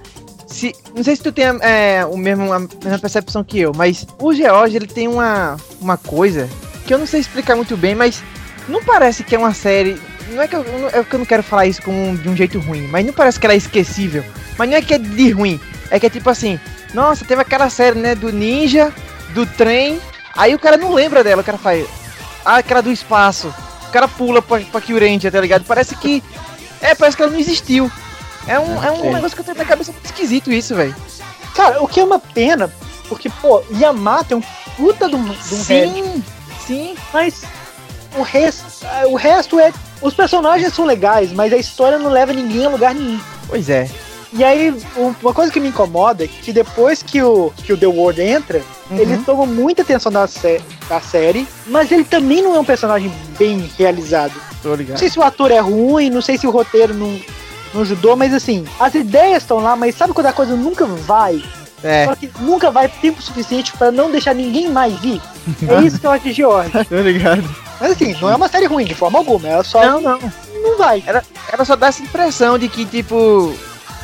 [0.51, 4.05] Se, não sei se tu tem é, o mesmo, a mesma percepção que eu, mas
[4.19, 6.49] o George ele tem uma, uma coisa
[6.85, 8.21] que eu não sei explicar muito bem, mas
[8.69, 10.01] não parece que é uma série.
[10.31, 12.37] Não é que eu, não- é que eu não quero falar isso como de um
[12.37, 14.25] jeito ruim, mas não parece que ela é esquecível.
[14.59, 15.61] Mas não é que é de ruim,
[15.91, 16.59] é que é tipo assim:
[16.93, 18.93] nossa, teve aquela série, né, do ninja,
[19.35, 20.01] do trem,
[20.37, 21.87] aí o cara não lembra dela, o cara faz.
[22.45, 23.55] Ah, aquela do espaço.
[23.89, 25.65] O cara pula pra, pra Kyurendia, tá ligado?
[25.65, 26.23] Parece que.
[26.81, 27.91] É, parece que ela não existiu.
[28.51, 29.13] É um, é um É.
[29.15, 30.95] negócio que eu tenho na cabeça esquisito isso, velho.
[31.55, 32.73] Cara, o que é uma pena,
[33.09, 34.43] porque, pô, Yamato é um
[34.77, 36.25] puta de um, de um Sim,
[36.67, 36.95] sim.
[37.13, 37.43] mas
[38.17, 38.65] o resto,
[39.09, 39.73] o resto é.
[40.03, 43.21] Os personagens são legais, mas a história não leva ninguém a lugar nenhum.
[43.47, 43.89] Pois é.
[44.33, 47.77] E aí, um- uma coisa que me incomoda é que depois que o, que o
[47.77, 48.97] The World entra, Uhum.
[48.97, 53.13] ele toma muita atenção da, sé da série, mas ele também não é um personagem
[53.39, 54.33] bem realizado.
[54.63, 54.99] Tô Não ligado.
[54.99, 57.21] sei se o ator é ruim, não sei se o roteiro não,
[57.75, 61.43] não ajudou, mas assim, as ideias estão lá, mas sabe quando a coisa nunca vai?
[61.83, 65.21] É, Só que nunca vai tempo suficiente pra não deixar ninguém mais ir.
[65.67, 66.71] É isso que eu acho de George.
[66.89, 67.43] tô ligado.
[67.81, 70.19] Mas assim, não é uma série ruim de forma alguma, ela só Não, não.
[70.63, 71.03] não vai.
[71.07, 73.55] Ela só dá essa impressão de que, tipo,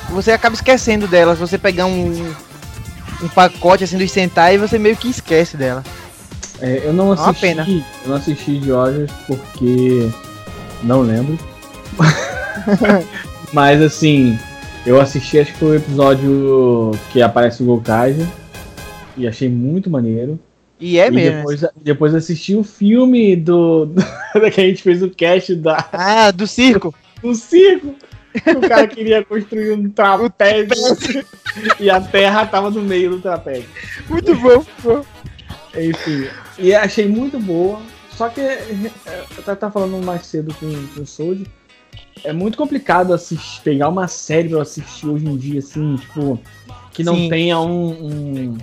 [0.09, 1.35] você acaba esquecendo dela.
[1.35, 2.35] Se você pegar um,
[3.23, 5.85] um pacote assim do Sentai e você meio que esquece dela.
[6.63, 7.41] É, eu não É uma assisti.
[7.43, 7.67] pena.
[7.69, 10.11] Eu não assisti de Georgia porque
[10.83, 11.39] não lembro.
[13.57, 14.39] Mas assim,
[14.85, 18.27] eu assisti acho que o episódio que aparece o Gokaiger
[19.17, 20.39] e achei muito maneiro.
[20.79, 21.39] E é e mesmo.
[21.39, 23.87] depois, depois assisti o filme do,
[24.35, 26.95] do que a gente fez o cast da, Ah, do circo.
[27.23, 27.95] do circo.
[28.35, 31.25] que O cara queria construir um trapézio
[31.81, 33.71] e a terra tava no meio do trapézio.
[34.07, 35.03] Muito bom.
[35.75, 37.81] Enfim, e achei muito boa.
[38.11, 38.63] Só que é,
[39.35, 41.47] eu tava tava falando mais cedo com, com o Sold.
[42.25, 46.41] É muito complicado assistir, pegar uma série pra eu assistir hoje em dia, assim, tipo,
[46.93, 47.29] que não Sim.
[47.29, 48.59] tenha um, um,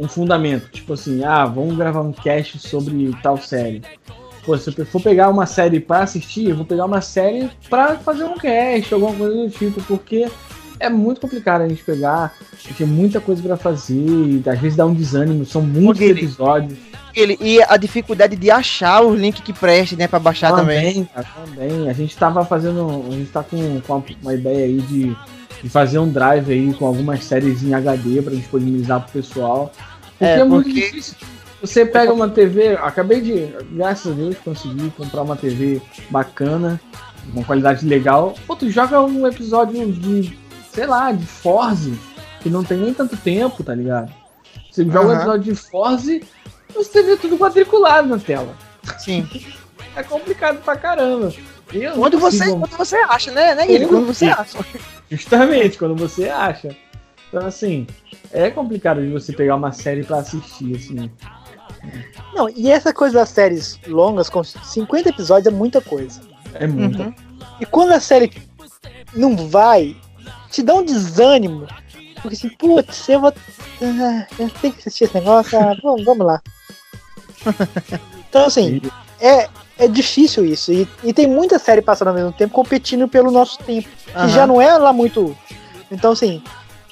[0.00, 0.70] um fundamento.
[0.70, 3.82] Tipo assim, ah, vamos gravar um cast sobre tal série.
[4.44, 7.96] Pô, se eu for pegar uma série pra assistir, eu vou pegar uma série pra
[7.96, 10.26] fazer um cast, alguma coisa do tipo, porque
[10.80, 12.34] é muito complicado a gente pegar,
[12.76, 16.78] tem muita coisa pra fazer, e às vezes dá um desânimo, são muitos Guilherme, episódios.
[17.14, 21.04] Ele, e a dificuldade de achar o link que preste, né, pra baixar também.
[21.12, 21.88] cara, também.
[21.88, 23.04] A gente tava fazendo.
[23.08, 25.16] A gente tá com, com uma ideia aí de,
[25.62, 29.72] de fazer um drive aí com algumas séries em HD pra disponibilizar pro pessoal.
[30.12, 31.16] Porque é, É, muito porque- difícil.
[31.60, 36.80] Você pega uma TV, acabei de, graças a Deus, consegui comprar uma TV bacana,
[37.34, 38.34] com qualidade legal.
[38.46, 40.38] Pô, tu joga um episódio de,
[40.78, 41.98] sei lá, de Forze,
[42.40, 44.12] que não tem nem tanto tempo, tá ligado?
[44.70, 45.16] Você joga um Aham.
[45.16, 46.22] episódio de Forze,
[46.72, 48.54] você vê tudo quadriculado na tela.
[48.98, 49.28] Sim.
[49.96, 51.32] É complicado pra caramba.
[51.72, 53.88] Eu não Quando você, consigo- quando você acha, né, né, Guilherme?
[53.88, 54.58] Quando você acha.
[55.10, 56.68] Justamente, quando você acha.
[57.28, 57.84] Então, assim,
[58.30, 61.10] é complicado de você pegar uma série pra assistir, assim.
[62.32, 66.20] Não, e essa coisa das séries longas, com 50 episódios, é muita coisa.
[66.54, 67.02] É muito.
[67.02, 67.14] Uhum.
[67.60, 68.30] E quando a série
[69.16, 69.96] não vai,
[70.50, 71.66] te dá um desânimo.
[72.20, 73.32] Porque assim, putz, eu vou.
[73.82, 76.42] Ah, eu tenho que assistir esse negócio, ah, vamos, vamos lá.
[78.28, 78.82] Então, assim,
[79.18, 80.70] é, é difícil isso.
[80.70, 83.88] E, e tem muita série passando ao mesmo tempo competindo pelo nosso tempo.
[84.04, 84.28] Que Aham.
[84.28, 85.34] já não é lá muito.
[85.90, 86.42] Então, assim,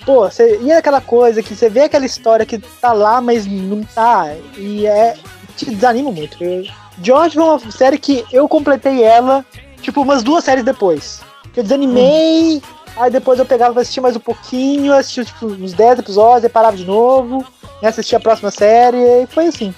[0.07, 3.45] pô, você, e é aquela coisa que você vê aquela história que tá lá, mas
[3.45, 4.35] não tá.
[4.57, 5.15] E é.
[5.57, 6.43] te desanima muito.
[6.43, 6.65] Eu,
[7.03, 9.45] George foi uma série que eu completei ela,
[9.83, 11.21] tipo, umas duas séries depois.
[11.53, 12.63] Que eu desanimei,
[12.97, 16.51] aí depois eu pegava pra assistir mais um pouquinho, assistia tipo, uns 10 episódios, aí
[16.51, 17.45] parava de novo,
[17.83, 19.75] e assistia a próxima série, e foi assim.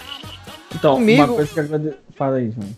[0.74, 1.94] Então, Comigo- uma coisa que eu agrade...
[2.16, 2.68] Fala aí, João.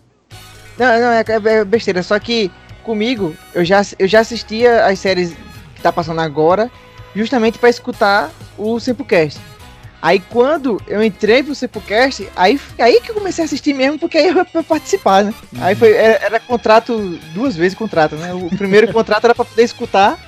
[0.78, 1.24] Não, não, é,
[1.58, 2.02] é besteira.
[2.02, 2.50] Só que
[2.84, 5.32] comigo, eu já, eu já assistia as séries
[5.74, 6.70] que tá passando agora.
[7.14, 9.40] justamente pra escutar o Simplecast.
[10.02, 14.16] Aí quando eu entrei pro Simplecast, aí, aí que eu comecei a assistir mesmo, porque
[14.16, 15.34] aí eu pra participar, né?
[15.60, 18.32] Aí foi, era, era contrato, duas vezes contrato, né?
[18.32, 20.18] O primeiro contrato era pra poder escutar,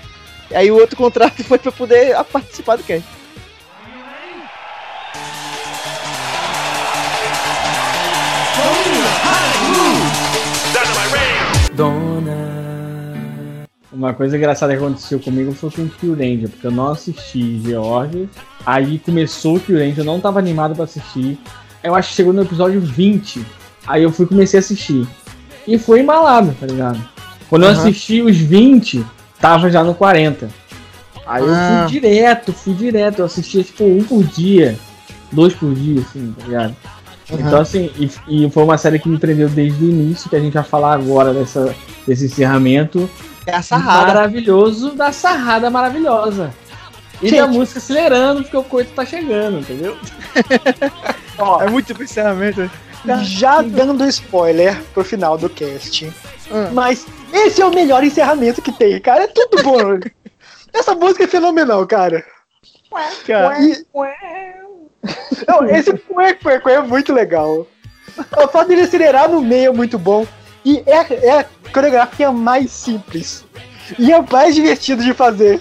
[0.55, 3.23] aí o outro contrato foi pra poder participar do cast.
[14.03, 17.61] Uma coisa engraçada que aconteceu comigo foi com o Kill Ranger, porque eu não assisti
[17.65, 18.29] George.
[18.67, 21.39] Aí começou o Kill Ranger, eu não tava animado pra assistir.
[21.85, 23.47] Eu acho que chegou no episódio 20.
[23.87, 25.07] Aí eu fui comecei a assistir.
[25.69, 27.01] E foi embalado, tá ligado?
[27.49, 27.79] Quando eu Aham.
[27.79, 29.07] assisti os 20,
[29.43, 30.49] tava já no 40.
[31.27, 31.87] Aí eu Ah.
[31.89, 33.19] fui direto, fui direto.
[33.19, 34.79] Eu assistia tipo um por dia,
[35.31, 36.77] dois por dia, assim, tá ligado?
[37.31, 38.11] Então, assim, e,
[38.47, 40.95] e foi uma série que me prendeu desde o início, que a gente vai falar
[40.95, 41.75] agora dessa,
[42.07, 43.09] desse encerramento
[43.47, 44.07] É a sarrada.
[44.09, 46.53] maravilhoso da sarrada maravilhosa.
[47.23, 47.39] E Gente.
[47.41, 49.97] da música acelerando, porque o coito tá chegando, entendeu?
[51.39, 52.69] Ó, É muito pensamento.
[53.25, 56.07] Já dando spoiler pro final do cast.
[56.51, 56.71] Hum.
[56.73, 59.25] Mas esse é o melhor encerramento que tem, cara.
[59.25, 59.79] É tudo bom.
[60.73, 62.25] Essa música é fenomenal, cara.
[63.27, 63.85] Cara, E-
[65.49, 67.67] Não, esse cué, cué, cué é muito legal.
[68.37, 70.27] O fato dele acelerar no meio é muito bom.
[70.65, 73.45] E é, é a coreografia mais simples.
[73.99, 75.61] E é mais divertido de fazer.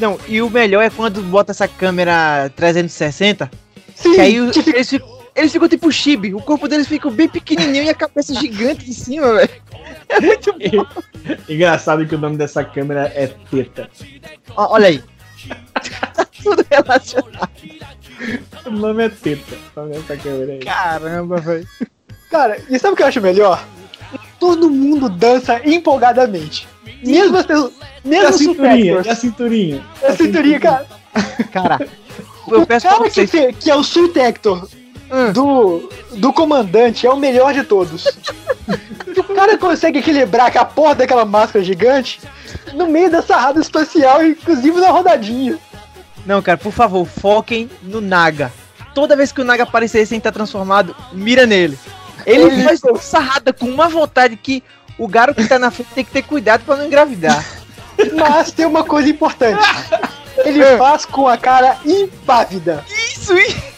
[0.00, 3.50] Não, e o melhor é quando bota essa câmera 360,
[3.94, 6.86] Sim, que aí o- que fica- eles, ficam, eles ficam tipo chibi, o corpo deles
[6.88, 9.50] fica bem pequenininho e a cabeça gigante em cima, velho.
[10.08, 10.86] É muito bom.
[11.48, 13.88] Engraçado que o nome dessa câmera é Teta.
[14.56, 15.02] Ó, Olha aí.
[16.14, 17.50] tá tudo relacionado.
[18.66, 19.56] O nome é Teta.
[19.76, 20.58] O nome dessa câmera aí.
[20.60, 21.68] Caramba, velho.
[22.30, 23.64] Cara, e sabe o que eu acho melhor?
[24.38, 26.66] Todo mundo dança empolgadamente.
[27.04, 27.72] Mesmo as pessoas.
[28.04, 29.02] E a Mesmo os cinturinha?
[29.04, 29.86] E a cinturinha?
[30.02, 30.86] A cinturinha, cara.
[31.52, 31.88] Cara,
[32.48, 33.30] eu O peço pra cara que, vocês.
[33.30, 34.68] fe- que é o Sul Tector
[35.12, 35.32] Hum.
[35.32, 38.06] do, do comandante é o melhor de todos.
[39.16, 42.20] o cara consegue equilibrar com a porra daquela máscara gigante
[42.74, 45.58] no meio da sarrada espacial, inclusive na rodadinha.
[46.24, 48.52] Não, cara, por favor, foquem no Naga.
[48.94, 51.78] Toda vez que o Naga aparecer sem estar transformado, mira nele.
[52.26, 54.62] Ele Ele- faz sarrada com uma vontade que
[54.98, 57.44] o garoto que tá na frente tem que ter cuidado pra não engravidar.
[58.14, 59.62] Mas tem uma coisa importante.
[60.44, 62.84] Ele faz com a cara impávida.
[62.88, 63.69] Isso, isso.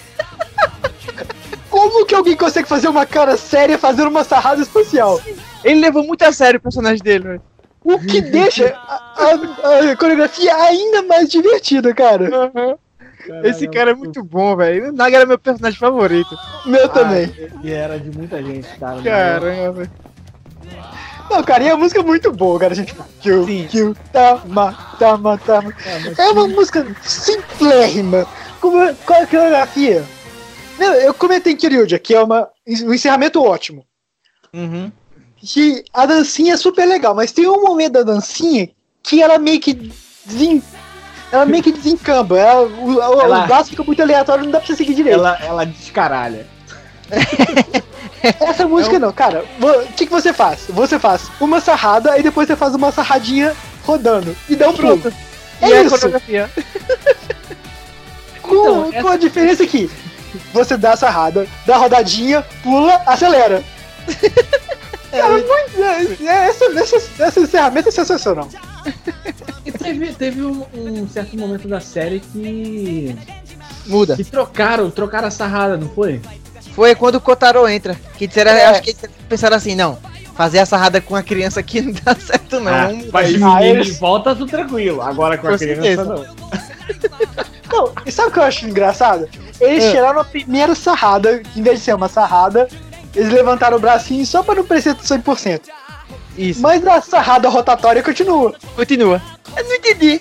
[1.83, 5.21] Como que alguém consegue fazer uma cara séria fazendo uma sarrada espacial?
[5.65, 7.43] Ele levou muito a sério o personagem dele, velho.
[7.85, 12.31] O que deixa a, a- a coreografia ainda mais divertida, cara.
[13.43, 14.91] Esse cara é muito bom, velho.
[14.91, 16.37] O Naga era meu personagem favorito.
[16.67, 17.33] Meu também.
[17.65, 19.03] E era de muita gente, cara.
[19.03, 19.91] Caramba, velho.
[21.31, 22.75] Não, cara, e a música é muito boa, cara.
[22.75, 23.67] Gente, kill, Sim.
[23.69, 25.75] kill, tama, tama, tama.
[26.19, 28.25] É uma música simplérrima,
[28.61, 30.05] com uma, com a coreografia.
[30.79, 32.49] Não, eu comentei em Kyryuja, que é uma,
[32.85, 33.85] um encerramento ótimo.
[34.53, 34.91] Uhum.
[35.37, 38.69] Que a dancinha é super legal, mas tem um momento da dancinha
[39.03, 39.93] que ela meio que
[40.25, 40.63] desen...
[41.33, 42.39] ela meio que desencamba.
[42.39, 45.19] Ela, o, Ela- o braço fica muito aleatório, não dá pra você seguir direito.
[45.19, 46.47] Ela, ela descaralha.
[48.41, 49.45] Essa música não, cara.
[49.59, 50.61] vo- O que, que você faz?
[50.69, 53.55] Você faz uma sarrada e depois você faz uma sarradinha
[53.85, 54.37] rodando.
[54.49, 55.13] E dá um Pronto.
[55.61, 55.91] É a isso.
[55.91, 56.51] coreografia?
[58.43, 58.55] Com,
[58.89, 59.91] Então, com a diferença que
[60.53, 63.63] você dá a sarrada, dá a rodadinha, pula, acelera.
[65.11, 68.49] Cara, muito, é, é, essa, essa, essa encerramento é sensacional.
[69.65, 73.15] E teve, teve um, um certo momento da série que.
[73.87, 74.17] Muda.
[74.17, 76.21] que trocaram, trocaram a sarrada, não foi?
[76.75, 77.95] Foi quando o Kotaro entra.
[78.17, 78.65] Que disseram, É.
[78.67, 79.99] acho que eles pensaram assim, não.
[80.35, 82.73] Fazer a sarrada com a criança aqui não dá certo, não.
[82.73, 85.03] Ah, mas de Ah, menino eles- de volta, tudo tranquilo.
[85.03, 86.05] Agora com a Com criança, certeza.
[86.05, 86.25] não.
[87.71, 89.29] Não, e sabe o que eu acho engraçado?
[89.63, 89.91] Eles É.
[89.93, 92.69] tiraram a primeira sarrada, em vez de ser uma sarrada,
[93.15, 95.63] eles levantaram o bracinho só pra não parecer 100%.
[96.37, 96.61] Isso.
[96.61, 98.55] Mas a sarrada rotatória continua.
[98.75, 99.23] Continua.
[99.57, 100.21] Eu não entendi.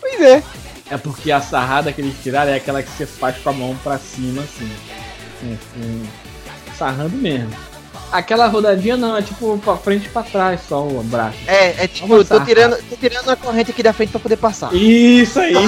[0.00, 0.42] Pois é.
[0.90, 3.76] É porque a sarrada que eles tiraram é aquela que você faz com a mão
[3.84, 4.70] pra cima, assim.
[5.40, 6.06] Com-
[6.76, 7.50] sarrando mesmo.
[8.14, 11.36] Aquela rodadinha não, é tipo pra frente e pra trás só o braço.
[11.48, 14.72] É, é tipo, tô tirando, tô tirando a corrente aqui da frente pra poder passar.
[14.72, 15.52] Isso aí!
[15.52, 15.60] Tô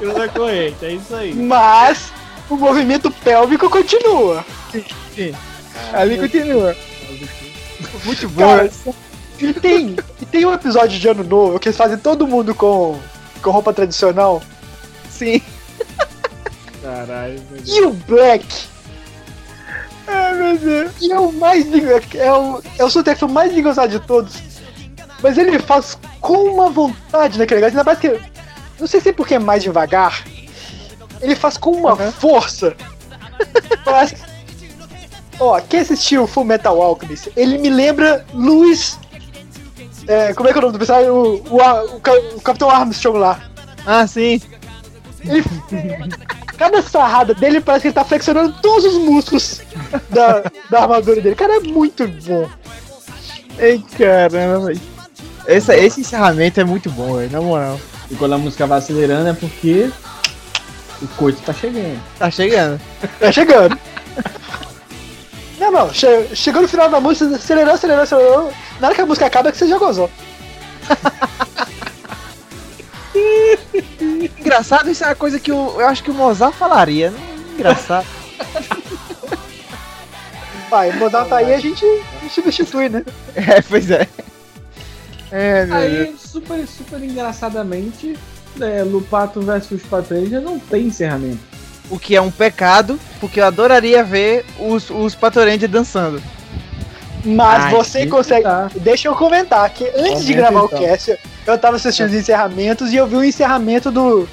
[0.00, 1.34] tirando a corrente, é isso aí.
[1.34, 2.10] Mas
[2.48, 4.42] o movimento pélvico continua.
[5.92, 6.74] Ali continua.
[8.02, 8.40] Muito bom.
[8.40, 8.70] Cara,
[9.38, 12.98] e tem, e tem um episódio de ano novo que eles fazem todo mundo com,
[13.42, 14.42] com roupa tradicional.
[15.10, 15.42] Sim.
[16.80, 17.68] Caralho, meu Deus.
[17.68, 18.71] E o Black.
[20.06, 20.92] Ai meu Deus.
[21.00, 21.66] E é o mais.
[21.66, 24.34] engra- É o, é o Sutexo mais engraçado de todos.
[25.22, 28.20] Mas ele faz com uma vontade naquele negócio, ainda mais que.
[28.80, 30.24] Não sei se é porque é mais devagar.
[31.20, 32.74] Ele faz com uma força.
[33.84, 34.16] Parece
[35.40, 38.98] Ó, quem assistiu Full Metal Alchemist, ele me lembra Luiz.
[40.06, 41.10] É, como é que é o nome do personagem?
[41.10, 43.40] O, o, o, o Capitão Armstrong lá.
[43.86, 44.40] Ah, sim.
[45.24, 45.42] Ele,
[46.56, 49.60] cada sarrada dele parece que ele tá flexionando todos os músculos
[50.10, 51.34] da, da armadura dele.
[51.34, 52.48] Cara, é muito bom.
[53.58, 54.80] Ei, caramba, velho.
[55.46, 57.80] Esse, esse encerramento é muito bom, velho, na moral.
[58.10, 59.90] E quando a música vai acelerando é porque
[61.00, 62.00] o coito tá chegando.
[62.18, 62.80] Tá chegando.
[63.18, 63.78] Tá chegando.
[65.58, 68.52] Não, não, che- chegou no final da música, acelerou, acelerou, acelerou.
[68.80, 70.10] Na hora que a música acaba é que você já gozou.
[74.52, 77.10] Engraçado, isso é uma coisa que eu, eu acho que o Mozart falaria.
[77.10, 77.18] né?
[77.54, 78.06] Engraçado.
[80.68, 81.86] Pai, o Mozart tá aí a gente
[82.30, 83.02] substitui, né?
[83.34, 84.06] é, pois é.
[85.30, 86.08] É, meu Deus.
[86.10, 88.14] Aí, super, super engraçadamente,
[88.60, 91.40] é, Lupato versus Patreja não tem encerramento.
[91.88, 96.22] O que é um pecado, porque eu adoraria ver os, os Patoranger dançando.
[97.24, 98.42] Mas Ai, você consegue.
[98.42, 98.70] tá.
[98.76, 100.78] Deixa eu comentar que antes de Comenta, gravar então.
[100.78, 104.28] o cast, eu tava assistindo os encerramentos e eu vi o encerramento do,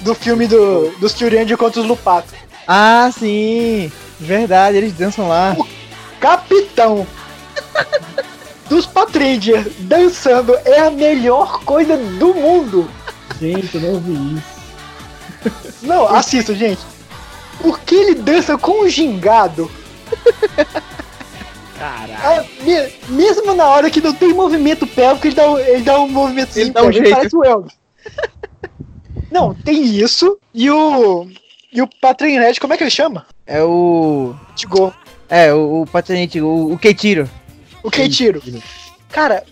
[0.00, 2.32] do filme do, dos Kyurian contra os Lupato.
[2.66, 3.90] Ah, sim.
[4.20, 5.56] Verdade, eles dançam lá.
[6.20, 7.06] Capitão
[8.68, 12.90] dos Patranger dançando é a melhor coisa do mundo.
[13.40, 14.58] Gente, eu não ouvi isso.
[15.86, 16.80] Não, assista, gente.
[17.60, 19.70] Porque ele dança com o gingado.
[21.78, 22.44] Caralho.
[22.62, 26.08] Me- mesmo na hora que não tem movimento pélvico, ele dá, um- ele dá um
[26.08, 27.10] movimento Ele dá um jeito.
[27.10, 27.72] parece o Elvis.
[29.30, 30.38] Não, tem isso.
[30.54, 31.28] E o.
[31.72, 33.26] E o Patrinete, como é que ele chama?
[33.46, 34.34] É o.
[34.56, 34.92] Tigor.
[35.28, 37.28] É, o, o Patinete, o, o Keitiro.
[37.82, 38.42] O Keitiro.
[39.10, 39.44] Cara,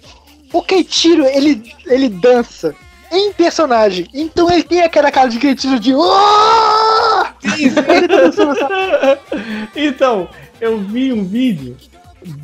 [0.53, 2.75] o Keitiro, ele, ele dança
[3.13, 4.09] em personagem.
[4.15, 5.95] Então ele tem aquela cara de Keitiro de.
[5.95, 7.71] "Oh!" Ele
[8.09, 9.19] tá
[9.77, 10.29] Então,
[10.61, 11.77] eu vi um vídeo,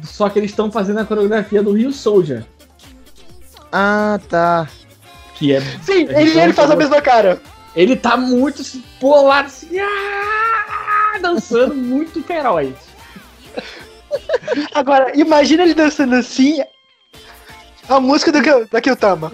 [0.05, 2.45] só que eles estão fazendo a coreografia do Rio Soldier,
[3.73, 4.69] Ah, tá.
[5.43, 5.61] Que é.
[5.83, 7.43] Sim, ele, ele faz a mesma cara.
[7.75, 12.75] Ele tá muito assim, bolado, assim, ah, dançando muito feroz.
[14.73, 16.63] Agora, imagina ele dançando assim.
[17.89, 19.33] A música do, da Kyotama.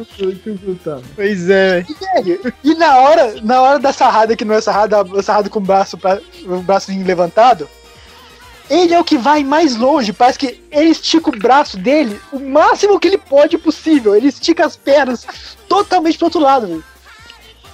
[1.14, 5.22] Pois é, Velho, E na hora, na hora da sarrada, que não é sarrada, a
[5.22, 7.68] sarrada com o braço, pra, o braço levantado,
[8.70, 10.12] ele é o que vai mais longe.
[10.12, 14.14] Parece que ele estica o braço dele o máximo que ele pode possível.
[14.14, 15.26] Ele estica as pernas
[15.68, 16.84] totalmente pro outro lado, velho.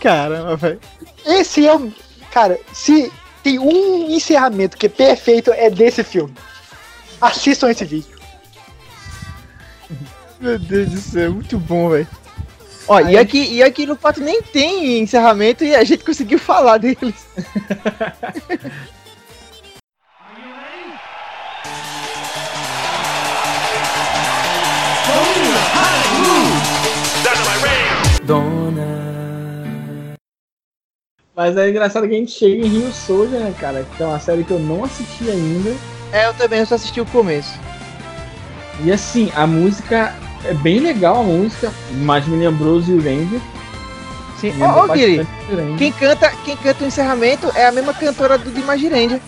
[0.01, 0.81] Caramba, velho.
[1.25, 1.93] Esse é o.
[2.31, 6.35] Cara, se tem um encerramento que é perfeito, é desse filme.
[7.21, 8.15] Assistam esse vídeo.
[10.41, 12.09] Meu Deus do céu, muito bom, velho.
[12.87, 16.79] Ó, e aqui, e aqui no Pato nem tem encerramento e a gente conseguiu falar
[16.79, 17.27] deles.
[31.37, 33.85] Mas é engraçado que a gente chega em Rio Soldier, né, cara?
[33.97, 35.75] Que é uma série que eu não assisti ainda.
[36.13, 37.59] É, eu também eu só assisti o começo.
[38.85, 41.73] E assim, a música é bem legal, a música.
[42.03, 43.41] Mas me lembrou o Ranger.
[44.41, 44.63] Sim.
[44.63, 45.77] Ó, Guiri, Quem...
[45.77, 49.21] quem canta, quem canta o encerramento é a mesma cantora do Dimagi Ranger.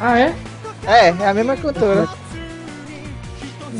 [0.00, 0.34] Ah, é?
[0.86, 2.08] É, é a mesma cantora.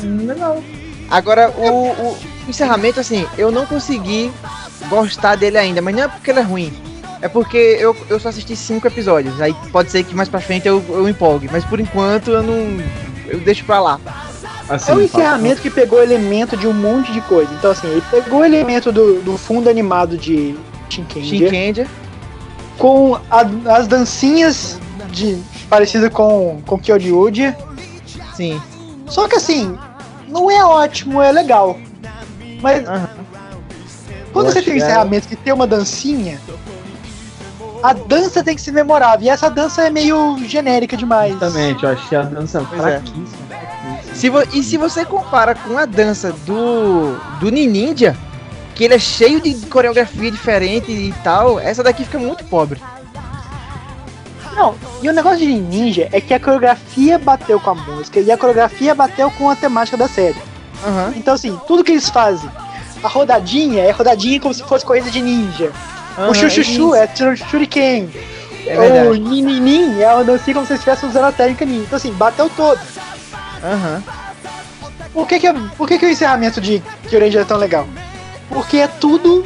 [0.03, 0.63] Hum, legal.
[1.09, 4.31] Agora, o, o encerramento, assim, eu não consegui
[4.89, 6.73] gostar dele ainda, mas não é porque ele é ruim.
[7.21, 9.39] É porque eu, eu só assisti cinco episódios.
[9.41, 11.49] Aí pode ser que mais pra frente eu, eu empolgue.
[11.51, 12.81] Mas por enquanto eu não.
[13.27, 13.99] Eu deixo pra lá.
[14.69, 17.51] Assim, É um encerramento que pegou elemento de um monte de coisa.
[17.53, 20.55] Então, assim, ele pegou elemento do, do fundo animado de
[20.89, 21.87] Shinkenja, Shinkenja.
[22.77, 24.79] com a- as dancinhas
[25.11, 25.37] de
[25.69, 27.53] parecido com, com Kyoryuji.
[28.35, 28.61] Sim.
[29.07, 29.77] Só que, assim,
[30.27, 31.77] não é ótimo, é legal.
[32.61, 32.83] Mas
[34.33, 36.39] quando Eu você tem um é- encerramento que tem uma dancinha,
[37.81, 39.25] a dança tem que ser memorável.
[39.25, 41.35] E essa dança é meio genérica demais.
[41.35, 42.83] Exatamente, eu achei a dança Pois é.
[42.99, 43.49] fraquíssima.
[44.13, 48.15] Se vo- e se você compara com a dança do, do Ninja,
[48.75, 52.81] que ele é cheio de coreografia diferente e tal, essa daqui fica muito pobre.
[54.55, 58.29] Não, e o negócio de ninja é que a coreografia bateu com a música e
[58.29, 60.35] a coreografia bateu com a temática da série.
[60.85, 61.13] Aham.
[61.15, 62.49] Então, assim, tudo que eles fazem,
[63.03, 65.71] a rodadinha é rodadinha como se fosse corrida de ninja.
[66.17, 68.09] aham, o chuchuchu é tiro- shuriken.
[68.67, 71.83] É o nininim é uma dancinha como se eles estivessem usando a técnica ninja.
[71.85, 72.79] Então, assim, bateu todo.
[73.63, 74.03] Aham.
[75.13, 77.87] O Por que que, por que que o encerramento de Kyuranger é tão legal?
[78.47, 79.45] Porque é tudo.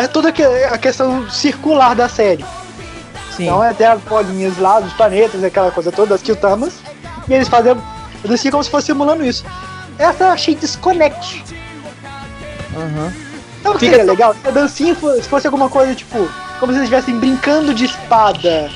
[0.00, 0.28] É toda
[0.70, 2.44] a questão circular da série.
[3.36, 3.44] Sim.
[3.44, 6.74] Então é até as bolinhas lá, dos planetas, aquela coisa toda, as Kyutamas.
[7.28, 7.76] E eles fazem.
[8.24, 9.44] Eles ficam como se fosse simulando isso.
[10.02, 11.44] Essa eu achei desconect.
[12.76, 13.12] Aham.
[13.62, 14.34] Sabe o que Fica seria só- legal?
[14.34, 16.28] Se a dancinha fosse, se fosse alguma coisa tipo.
[16.58, 18.70] Como se eles estivessem brincando de espada.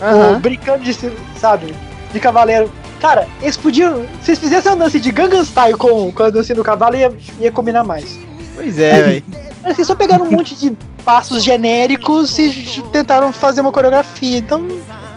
[0.00, 0.40] Ou Aham.
[0.40, 0.94] brincando de.
[1.38, 1.74] sabe?
[2.12, 2.70] De cavaleiro.
[3.00, 4.06] Cara, eles podiam.
[4.22, 7.12] Se eles fizessem uma dança de Gangnam Style com, com a dancinha do cavalo, ia,
[7.40, 8.18] ia combinar mais.
[8.54, 9.24] Pois é, velho.
[9.64, 10.72] Eles só pegaram um monte de
[11.04, 14.38] passos genéricos e tentaram fazer uma coreografia.
[14.38, 14.66] Então,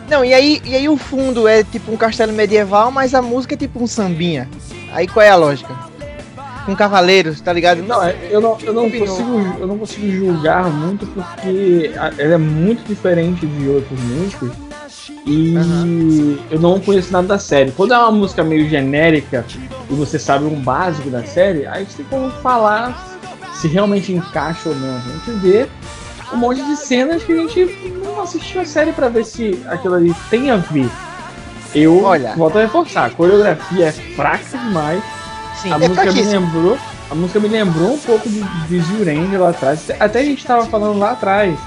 [0.09, 3.53] Não, e aí, e aí o fundo é tipo um castelo medieval, mas a música
[3.55, 4.49] é tipo um sambinha.
[4.97, 5.75] Aí qual é a lógica?
[6.65, 7.83] Com cavaleiros, tá ligado?
[7.83, 12.37] Não, é, eu não, eu não consigo, eu não consigo julgar muito porque ela é
[12.37, 14.49] muito diferente de outras músicas
[15.23, 15.53] e
[16.49, 17.69] eu não conheço nada da série.
[17.73, 19.45] Quando é uma música meio genérica
[19.87, 23.19] e você sabe um básico da série, aí você tem como falar
[23.53, 24.97] se realmente encaixa ou não.
[24.97, 25.67] A gente vê
[26.33, 27.65] um monte de cenas que a gente
[28.03, 30.89] não assistiu a série pra ver se aquilo ali tem a ver.
[31.75, 32.33] Eu Olha.
[32.35, 35.03] volto a reforçar, a coreografia é fraca demais.
[35.61, 35.71] Sim.
[35.71, 36.77] A É música me lembrou.
[37.09, 39.89] A música me lembrou um pouco de, de Zyurenge lá atrás.
[39.99, 41.57] Até a gente tava falando lá atrás.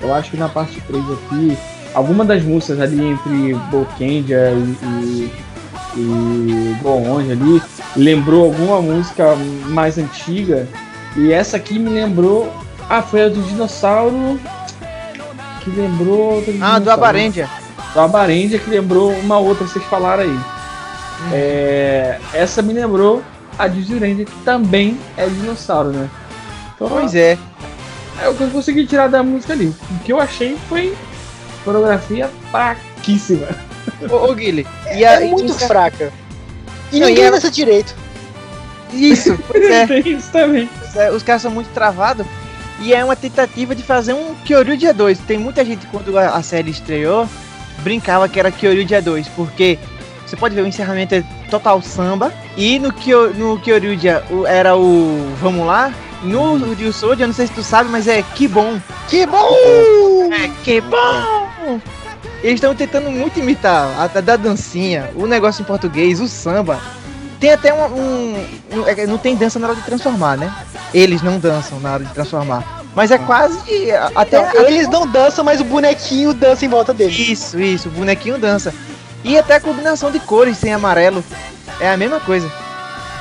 [0.00, 1.58] Eu acho que na parte 3 aqui.
[1.94, 5.30] Alguma das músicas ali entre Bokendia e,
[5.96, 7.62] e, e ali
[7.96, 9.34] lembrou alguma música
[9.68, 10.66] mais antiga.
[11.16, 12.52] E essa aqui me lembrou.
[12.88, 14.38] Ah, foi a do dinossauro.
[15.60, 16.36] Que lembrou.
[16.36, 16.90] outra Ah, do.
[16.90, 17.48] Abarendia.
[17.96, 20.38] Do Abarendia que lembrou uma outra que vocês falaram aí.
[21.32, 23.22] É, essa me lembrou
[23.58, 26.10] a de que também é dinossauro, né?
[26.74, 27.38] Então, Pois é.
[28.22, 29.74] é o que eu consegui tirar da música ali.
[29.92, 30.94] O que eu achei foi
[31.64, 33.46] coreografia fraquíssima.
[34.10, 34.70] Ô, ô Guilherme.
[34.94, 36.12] E a, é muito e- fraca.
[36.92, 37.94] E Não, e ninguém ela- dança direito.
[38.92, 39.86] Isso, pois é.
[39.86, 40.68] Tem isso também.
[40.94, 42.26] É, os caras são muito travados.
[42.78, 45.18] E é uma tentativa de fazer um Kyoryu dia 2.
[45.20, 47.26] Tem muita gente, quando a, a série estreou,
[47.78, 49.28] brincava que era Kyoryu dia 2.
[49.28, 49.78] Porque
[50.26, 52.32] você pode ver o encerramento é total samba.
[52.56, 55.92] E no, Kyo, no Kyoryu dia o- era o Vamos lá.
[56.22, 58.80] No Ryu Soldier, eu não sei se tu sabe, mas é Que Bom.
[59.08, 59.52] Que bom!
[60.32, 61.78] É Que Bom!
[62.42, 66.80] Eles estão tentando muito imitar a, a da dancinha, o negócio em português, o samba.
[67.38, 67.84] Tem até um.
[67.86, 70.52] um- um- é, não tem dança na hora de transformar, né?
[70.94, 72.75] Eles não dançam na hora de transformar.
[72.96, 73.58] Mas é quase.
[74.14, 77.28] Até, eles não dançam, mas o bonequinho dança em volta deles.
[77.28, 78.74] Isso, isso, o bonequinho dança.
[79.22, 81.22] E até a combinação de cores sem amarelo.
[81.78, 82.50] É a mesma coisa.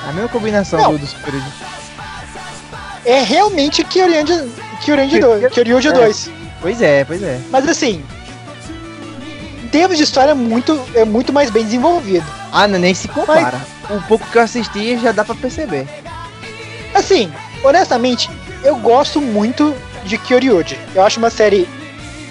[0.07, 0.93] A mesma combinação Não.
[0.93, 1.43] do, dos cores.
[3.03, 4.47] É realmente Kyoryuja
[5.19, 5.51] 2.
[5.51, 5.93] Kyoryuja É.
[5.93, 6.31] 2.
[6.61, 7.39] Pois é, pois é.
[7.51, 8.01] Mas assim,
[9.61, 12.25] em termos de história, é muito, é muito mais bem desenvolvido.
[12.49, 13.59] Ah, não, nem se compara.
[13.89, 15.85] O pouco que eu assisti já dá pra perceber.
[16.93, 17.29] Assim,
[17.61, 18.29] honestamente,
[18.65, 20.77] eu gosto muito de Kyoryuji.
[20.93, 21.67] Eu acho uma série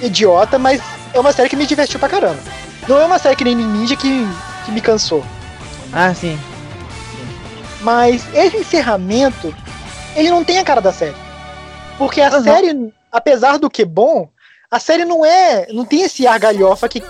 [0.03, 0.82] idiota, mas
[1.12, 2.39] é uma série que me divertiu pra caramba.
[2.89, 4.26] Não é uma série que nem Ninja que,
[4.64, 5.24] que me cansou.
[5.93, 6.39] Ah, sim.
[7.80, 9.55] Mas esse encerramento,
[10.16, 11.14] ele não tem a cara da série.
[11.97, 12.43] Porque a Aham.
[12.43, 14.28] série, apesar do que bom,
[14.70, 15.68] a série não é.
[15.72, 17.01] não tem esse ar galhofa que,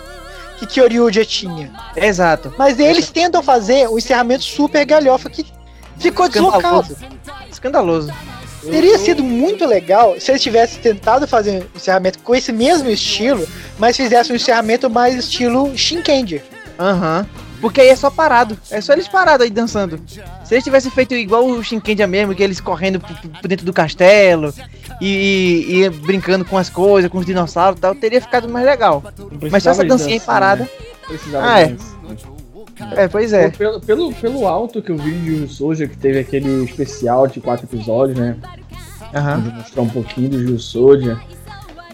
[0.58, 1.72] que Kyoryuji tinha.
[1.96, 2.52] Exato.
[2.58, 5.46] Mas eles tentam fazer um encerramento super galhofa que
[5.98, 6.94] ficou Escandaloso.
[6.94, 6.96] deslocado.
[7.50, 8.12] Escandaloso.
[8.70, 13.46] Teria sido muito legal se eles tivessem tentado fazer um encerramento com esse mesmo estilo,
[13.78, 16.42] mas fizessem um encerramento mais estilo Shinkendi.
[16.78, 17.26] Aham.
[17.60, 18.58] Porque aí é só parado.
[18.70, 19.98] É só eles parados aí dançando.
[20.44, 23.16] Se eles tivessem feito igual o Shinkendia mesmo, que eles correndo por,
[23.48, 24.52] dentro do castelo
[25.00, 25.06] e,
[25.68, 29.02] e- e brincando com as coisas, com os dinossauros e tal, teria ficado mais legal.
[29.50, 30.64] Mas só essa dancinha aí parada.
[30.64, 30.68] né?
[31.06, 31.66] Precisava Ah, é.
[31.68, 32.33] dancinha.
[32.96, 33.50] É, pois é.
[33.50, 37.66] Pelo, pelo, pelo alto que eu vi de Soja, que teve aquele especial de quatro
[37.66, 38.36] episódios, né?
[39.14, 39.38] Aham.
[39.38, 41.20] Onde mostrou um pouquinho do Yu Soja.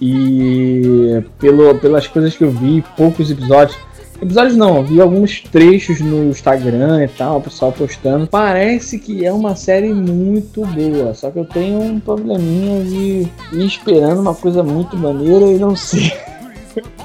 [0.00, 3.78] E pelo, pelas coisas que eu vi, poucos episódios.
[4.22, 8.26] Episódios não, eu vi alguns trechos no Instagram e tal, o pessoal postando.
[8.26, 11.14] Parece que é uma série muito boa.
[11.14, 15.74] Só que eu tenho um probleminha de ir esperando uma coisa muito maneira e não
[15.74, 16.12] sei.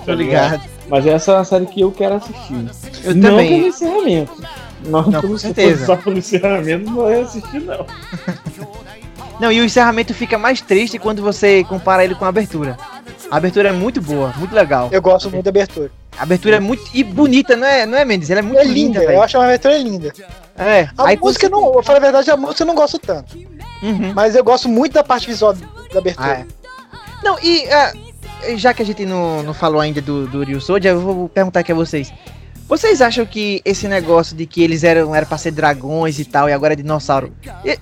[0.05, 0.74] Tô ligado.
[0.87, 2.65] Mas essa é uma série que eu quero assistir.
[3.03, 3.49] Eu não também.
[3.57, 4.43] pelo encerramento.
[4.85, 5.85] Não, Não, com certeza.
[5.85, 7.85] Só pelo encerramento não ia assistir, não.
[9.37, 12.77] Não, e o encerramento fica mais triste quando você compara ele com a abertura.
[13.29, 14.87] A abertura é muito boa, muito legal.
[14.93, 15.91] Eu gosto muito da abertura.
[16.17, 16.81] A abertura é muito.
[16.93, 18.29] E bonita, não é, não é Mendes?
[18.29, 19.21] Ela é muito É linda, eu velho.
[19.21, 20.13] acho uma abertura linda.
[20.57, 20.87] É.
[20.97, 23.37] A aí música, você- não, eu falo a verdade, a música eu não gosto tanto.
[23.83, 24.13] Uhum.
[24.15, 26.27] Mas eu gosto muito da parte visual da abertura.
[26.27, 26.45] Ah, é.
[27.21, 27.91] Não, e ah,
[28.57, 31.61] já que a gente não, não falou ainda do, do Ryu Soldier, eu vou perguntar
[31.61, 32.13] aqui a vocês.
[32.67, 36.49] Vocês acham que esse negócio de que eles eram era pra ser dragões e tal,
[36.49, 37.31] e agora é dinossauro?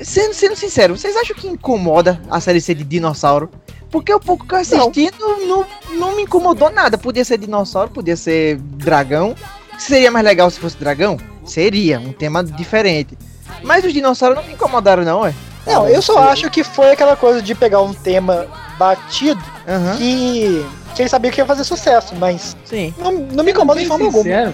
[0.02, 3.50] Sendo, sendo sincero, vocês acham que incomoda a série ser de dinossauro?
[3.90, 5.66] Porque o pouco que eu assisti não, não,
[5.98, 6.98] não me incomodou nada.
[6.98, 9.36] Podia ser dinossauro, podia ser dragão.
[9.78, 11.18] Seria mais legal se fosse dragão?
[11.46, 13.18] Seria, um tema diferente.
[13.62, 15.34] Mas os dinossauros não me incomodaram, não, é?
[15.66, 18.48] Não, eu só acho que foi aquela coisa de pegar um tema
[18.84, 19.96] batido Aham.
[19.98, 20.66] que,
[20.96, 22.94] que ele sabia que ia fazer sucesso, mas Sim.
[22.98, 24.24] não, não me incomoda de forma alguma.
[24.24, 24.54] sincero,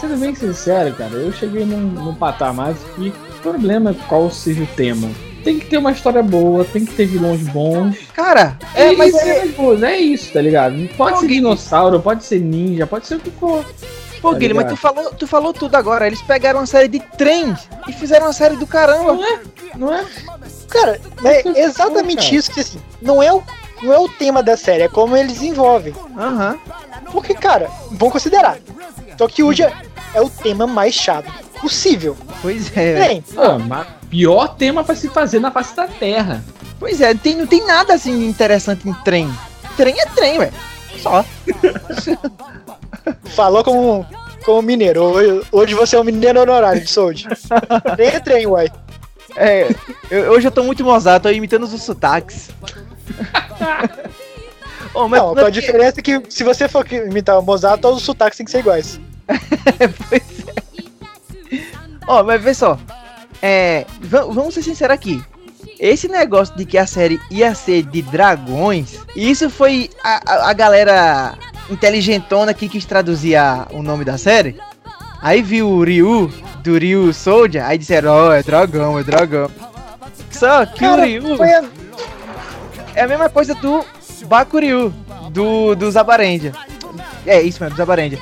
[0.00, 4.62] Sendo bem sincero, cara, eu cheguei num, num patamar que o problema é qual seja
[4.62, 5.08] o tema.
[5.44, 7.96] Tem que ter uma história boa, tem que ter vilões bons.
[8.12, 9.46] Cara, É, mas é,
[9.84, 10.76] é isso, tá ligado?
[10.96, 13.64] Pode Pô, ser dinossauro, pode ser ninja, pode ser o que for.
[14.20, 16.06] Pô, Tá Guilherme, mas tu falou, tu falou tudo agora.
[16.06, 19.12] Eles pegaram uma série de trens e fizeram uma série do caramba.
[19.14, 19.40] Não é?
[19.76, 20.04] Não é?
[20.68, 22.34] Cara, é é exatamente cara.
[22.34, 23.42] isso que assim, não é, o,
[23.82, 25.94] não é o tema da série, é como eles desenvolvem.
[26.16, 26.58] Aham.
[27.12, 28.58] Porque, cara, vão considerar.
[29.16, 29.50] Tokyo
[30.14, 32.16] é o tema mais chato possível.
[32.42, 32.94] Pois é.
[33.08, 36.44] Bem, Pô, mas pior tema pra se fazer na face da Terra.
[36.78, 39.30] Pois é, tem, não tem nada assim interessante em trem.
[39.76, 40.52] Trem é trem, velho.
[41.02, 41.24] Só.
[43.34, 44.06] falou como,
[44.44, 45.02] como mineiro.
[45.02, 47.26] Hoje, hoje você é um mineiro honorário de Sold.
[47.96, 48.68] Trem é trem, uai.
[49.36, 49.68] É,
[50.10, 52.48] eu- hoje eu tô muito mozado, tô imitando os sotaques.
[54.94, 57.98] Ô, mas, Não, mas- a diferença é que se você for imitar o Mozart, todos
[57.98, 58.98] os sotaques têm que ser iguais.
[60.08, 61.60] pois é.
[62.06, 62.78] Ó, mas vê só.
[63.42, 65.22] É, va- vamos ser sinceros aqui.
[65.78, 70.52] Esse negócio de que a série ia ser de dragões, isso foi a, a, a
[70.54, 71.34] galera
[71.68, 74.56] inteligentona que quis traduzir a- o nome da série.
[75.20, 76.32] Aí viu o Ryu,
[76.62, 79.50] do Ryu Soldier, aí disseram, ó, é dragão, é dragão.
[80.30, 81.64] Só que Cara, o Ryu foi a-
[82.96, 83.84] é a mesma coisa do
[84.24, 84.92] Bakuryu,
[85.30, 86.52] do, do Zabarendia.
[87.26, 88.18] É isso mesmo, do Zabarendia.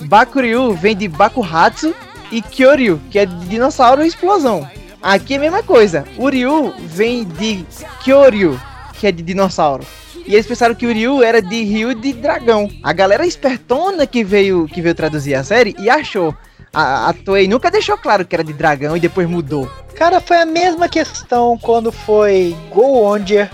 [0.00, 1.94] Bakuryu vem de Bakuhatsu
[2.32, 4.68] e Kyoryu, que é dinossauro e explosão.
[5.00, 6.04] Aqui é a mesma coisa.
[6.18, 7.64] O Ryu vem de
[8.04, 8.60] Kyoryu,
[8.94, 9.84] que é de dinossauro.
[10.26, 12.68] E eles pensaram que o Ryu era de Ryu de dragão.
[12.82, 16.34] A galera espertona que veio, que veio traduzir a série e achou.
[16.72, 19.70] A, a Toei nunca deixou claro que era de dragão e depois mudou.
[19.94, 23.50] Cara, foi a mesma questão quando foi Go Onder,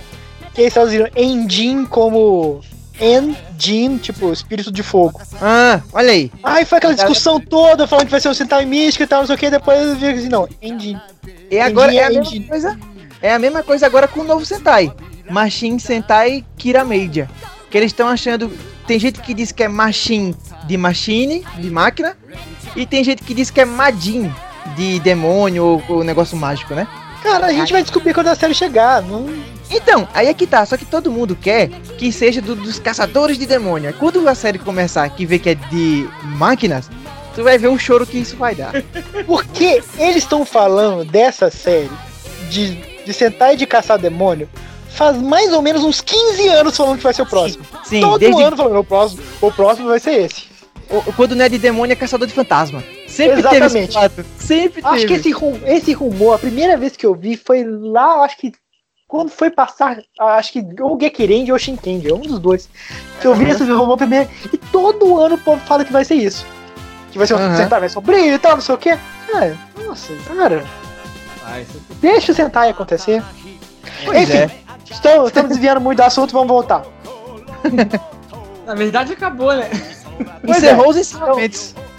[0.56, 2.62] que eles traduziram Engine como
[2.98, 5.20] Engine, tipo, espírito de fogo.
[5.40, 6.32] Ah, olha aí.
[6.42, 9.26] Aí foi aquela discussão toda, falando que vai ser um Sentai místico e tal, não
[9.26, 10.98] sei o que, depois eu vi assim, não, Engine.
[11.50, 12.78] E agora Entendi, é a mesma coisa.
[13.22, 14.92] É a mesma coisa agora com o novo Sentai.
[15.30, 17.28] Machine Sentai Kiramedia.
[17.70, 18.50] Que eles estão achando.
[18.86, 20.34] Tem gente que diz que é Machine
[20.66, 22.16] de machine, de máquina.
[22.74, 24.32] E tem gente que diz que é Majin
[24.76, 26.86] de demônio ou, ou negócio mágico, né?
[27.22, 29.02] Cara, a gente vai descobrir quando a série chegar.
[29.02, 29.26] Não...
[29.70, 30.64] Então, aí é que tá.
[30.64, 33.92] Só que todo mundo quer que seja do- dos caçadores de demônio.
[33.98, 36.88] Quando a série começar que vê que é de máquinas,
[37.34, 38.72] tu vai ver o choro que isso vai dar.
[39.26, 41.90] Porque eles estão falando dessa série
[42.50, 44.48] de, de sentar e de caçar demônio
[44.88, 47.62] faz mais ou menos uns 15 anos falando que vai ser o próximo.
[47.84, 50.44] Sim, Todo desde ano falando, o próximo, o próximo vai ser esse.
[50.88, 52.82] o- quando não é de demônio é caçador de fantasma.
[53.06, 53.84] Sempre teve Exatamente.
[53.84, 54.24] esse fato.
[54.38, 54.94] Sempre teve.
[54.94, 55.30] Acho que esse,
[55.66, 58.52] esse rumor, a primeira vez que eu vi foi lá, acho que
[59.08, 62.68] quando foi passar, acho que ou Gekirendi ou Shinkendi, um dos dois.
[63.20, 66.16] Que eu vi esse rumor primeiro, e todo ano o povo fala que vai ser
[66.16, 66.46] isso.
[67.12, 67.56] Que vai ser um Aham.
[67.56, 68.98] Sentai, vai sombrio e tal, não sei o quê.
[69.30, 70.64] Cara, nossa, cara,
[71.44, 73.22] Ah, isso deixa o Sentai acontecer.
[74.04, 74.50] Pois Enfim, é.
[74.90, 76.84] estamos, estamos desviando muito do assunto, vamos voltar.
[78.66, 79.70] Na verdade acabou, né?
[80.44, 80.88] Pois Encerrou é.
[80.88, 81.74] os ensinamentos.
[81.76, 81.95] Então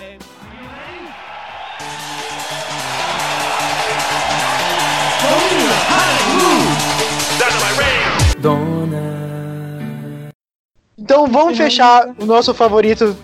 [11.28, 13.16] vamos fechar o nosso favorito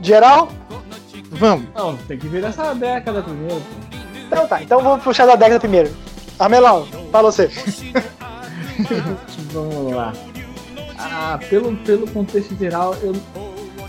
[0.00, 0.48] geral?
[1.30, 1.66] Vamos.
[1.74, 3.56] Não, tem que ver dessa década primeiro.
[3.56, 3.96] pô.
[4.26, 5.90] Então tá, então vamos puxar da década primeiro.
[6.38, 7.50] Armelão, fala você.
[9.52, 10.12] Vamos lá.
[10.98, 13.14] Ah, pelo, pelo contexto geral, eu,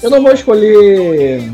[0.01, 1.49] eu não vou escolher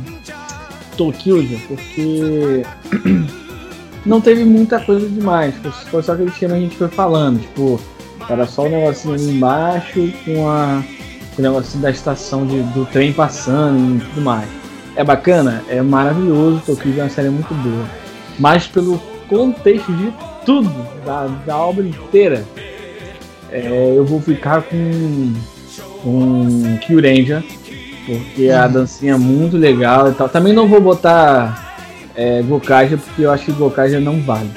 [0.97, 2.63] Tokyo, porque
[4.05, 5.53] não teve muita coisa demais.
[5.57, 7.39] Foi- Foi só aquele esquema que a gente foi falando.
[7.39, 7.79] Tipo,
[8.29, 10.83] era só o negocinho ali embaixo com, a,
[11.37, 14.47] o negocinho da estação de- do trem passando e tudo mais.
[14.95, 15.63] É bacana?
[15.69, 16.61] É maravilhoso.
[16.65, 17.85] Tokyo é uma série muito boa.
[18.37, 20.11] Mas pelo contexto de
[20.45, 20.71] tudo,
[21.05, 22.43] da, da obra inteira,
[23.51, 25.33] é, eu vou ficar com
[26.01, 27.43] com Kyurenja,
[28.05, 30.29] porque a dancinha é muito legal e tal.
[30.29, 31.75] Também não vou botar
[32.15, 34.49] é, Gokaja, porque eu acho que Gokaja não vale.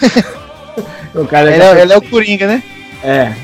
[1.14, 2.62] Gokaja Ele é, ele é o Coringa, né?
[3.02, 3.34] É,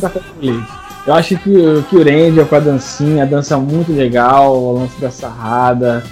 [0.00, 0.64] tá feliz.
[1.06, 4.98] Eu acho que o Kyurenja com a dancinha, a dança é muito legal, o lance
[5.00, 6.02] da sarrada,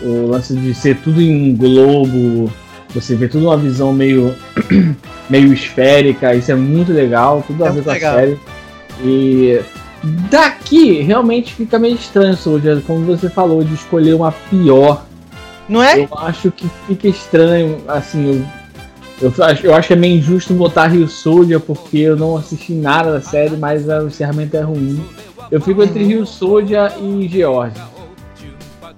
[0.00, 2.52] o lance de ser tudo em globo,
[2.94, 4.34] você vê tudo uma visão meio,
[5.28, 8.38] meio esférica, isso é muito legal, tudo a É ver com a série.
[9.02, 9.60] E
[10.30, 15.04] daqui realmente fica meio estranho, Soldier, como você falou, de escolher uma pior.
[15.68, 16.00] Não é?
[16.00, 18.46] Eu acho que fica estranho, assim,
[19.20, 22.72] eu, acho, eu acho que é meio injusto botar Rio Soldier porque eu não assisti
[22.72, 25.02] nada da série, mas o encerramento é ruim.
[25.50, 26.08] Eu fico entre Uhum.
[26.08, 27.76] Rio Soldier e George.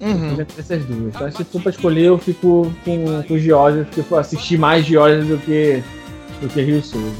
[0.01, 0.29] Uhum.
[0.29, 1.15] Fico entre essas duas.
[1.15, 5.27] Então, se for pra escolher, eu fico com, com George, porque eu assisti mais George
[5.27, 5.83] do que,
[6.41, 7.11] do que Rio Soldier.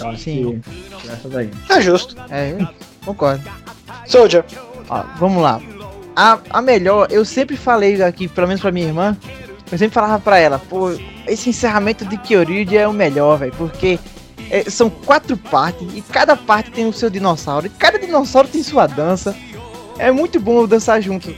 [0.00, 0.60] Eu acho Sim.
[1.00, 1.50] que essa daí.
[1.68, 2.16] É justo.
[2.30, 2.68] É, eu
[3.04, 3.42] concordo.
[4.06, 4.44] Soldier.
[4.88, 5.60] Ó, vamos lá.
[6.14, 9.16] A, a melhor, eu sempre falei aqui, pelo menos pra minha irmã,
[9.72, 10.90] eu sempre falava pra ela, pô,
[11.26, 13.98] esse encerramento de Kyoryuji é o melhor, velho, porque
[14.50, 18.62] é, são quatro partes e cada parte tem o seu dinossauro, e cada dinossauro tem
[18.62, 19.34] sua dança.
[19.98, 21.34] É muito bom dançar junto.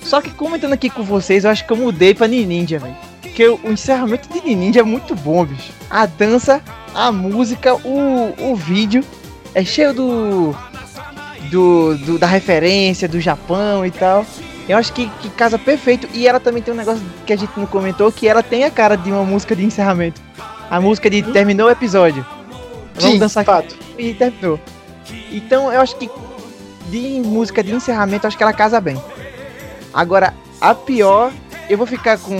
[0.00, 2.96] Só que comentando aqui com vocês, eu acho que eu mudei pra Ninja, velho.
[3.20, 5.72] Porque o, encerramento de Ninja é muito bom, bicho.
[5.90, 6.62] A dança,
[6.94, 9.04] a música, o, o vídeo
[9.54, 10.56] é cheio do
[11.50, 14.24] do, do- da referência do Japão e tal.
[14.68, 16.08] Eu acho que, que casa perfeito.
[16.12, 18.70] E ela também tem um negócio que a gente não comentou, que ela tem a
[18.70, 20.20] cara de uma música de encerramento.
[20.70, 22.26] A música de terminou o episódio.
[22.94, 23.76] Vamos Sim, dançar fato.
[23.98, 24.58] e terminou.
[25.30, 26.10] Então eu acho que
[26.88, 29.00] de música de encerramento, acho que ela casa bem.
[29.92, 31.32] Agora, a pior,
[31.68, 32.36] eu vou ficar com,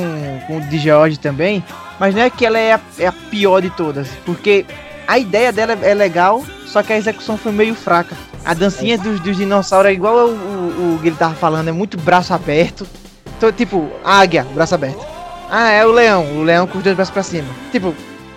[0.47, 1.65] com o de George também,
[1.99, 4.65] mas não é que ela é a, é a pior de todas, porque
[5.07, 8.17] a ideia dela é legal, só que a execução foi meio fraca.
[8.47, 11.73] A dancinha dos, dos dinossauros é igual o, o, o que ele tava falando, é
[11.73, 12.87] muito braço aberto.
[13.37, 15.05] Então, tipo, águia, braço aberto.
[15.51, 17.49] Ah, é o leão, o leão com os dois braços pra cima.
[17.73, 17.93] Tipo,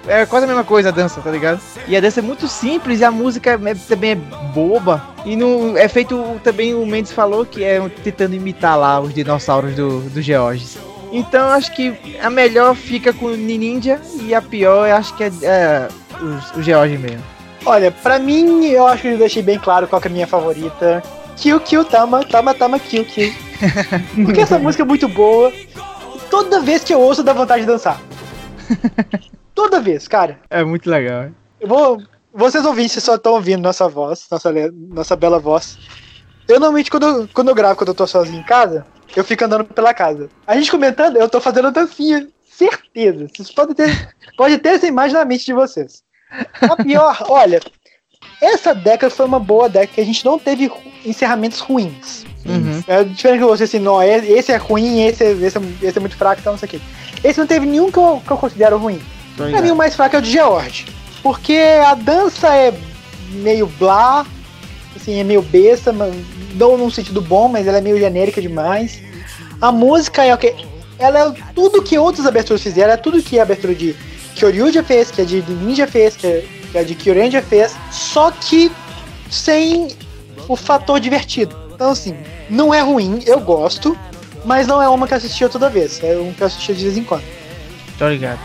[0.08, 1.62] é quase a mesma coisa a dança, tá ligado?
[1.88, 5.04] E a dança é muito simples e a música é- também é boba.
[5.24, 9.76] E não, é feito também, o Mendes falou que é tentando imitar lá os dinossauros
[9.76, 10.78] do, do Georges.
[11.12, 15.32] Então acho que a melhor fica com o Ninja e a pior acho que é,
[15.44, 15.88] é
[16.20, 17.24] o, o George mesmo.
[17.66, 20.28] Olha, pra mim, eu acho que eu deixei bem claro qual que é a minha
[20.28, 21.04] favorita.
[21.36, 23.34] Kill Kill Tama, Tama Tama Kill Kill.
[24.26, 25.52] Porque essa música é muito boa.
[26.30, 28.02] Toda vez que eu ouço, dá vontade de dançar.
[29.54, 30.40] Toda vez, cara.
[30.50, 31.30] É muito legal.
[31.60, 32.02] Eu vou.
[32.34, 34.52] Vocês ouvintes só estão ouvindo nossa voz, nossa,
[34.90, 35.78] nossa bela voz.
[36.48, 38.86] Eu normalmente, quando eu, quando eu gravo, quando eu tô sozinho em casa,
[39.16, 40.30] eu fico andando pela casa.
[40.46, 42.28] A gente comentando, eu tô fazendo dancinha.
[42.50, 43.28] Certeza.
[43.28, 46.04] Vocês podem ter, pode ter essa imagem na mente de vocês.
[46.62, 47.60] A pior, olha,
[48.42, 50.72] essa década foi uma boa década que a gente não teve
[51.06, 52.26] encerramentos ruins.
[52.46, 52.84] Uhum.
[52.88, 55.98] É diferente que você assim, não, é- esse é ruim, esse é, esse é, esse
[55.98, 56.80] é muito fraco, então não sei o quê.
[57.24, 59.02] Esse não teve nenhum que eu, que eu considero ruim.
[59.52, 60.86] Pra mim, o mais fraco é o de George.
[61.22, 62.74] Porque a dança é
[63.32, 64.26] meio blá,
[64.96, 66.14] assim, é meio besta, mas
[66.56, 69.02] não num sentido bom, mas ela é meio genérica demais.
[69.62, 70.54] A música é o que.
[70.98, 73.96] Ela é tudo que outras aberturas fizeram, é tudo que a abertura de
[74.40, 76.46] Kyoryu já fez, que a de Ninja fez, que
[76.78, 78.72] a, de Kyoren já fez, só que
[79.30, 79.90] sem
[80.48, 81.56] o fator divertido.
[81.74, 82.16] Então, assim,
[82.50, 83.98] não é ruim, eu gosto,
[84.46, 86.84] mas não é uma que eu assistia toda vez, é um que eu assistia de
[86.84, 87.24] vez em quando.
[87.98, 88.40] Tô ligado.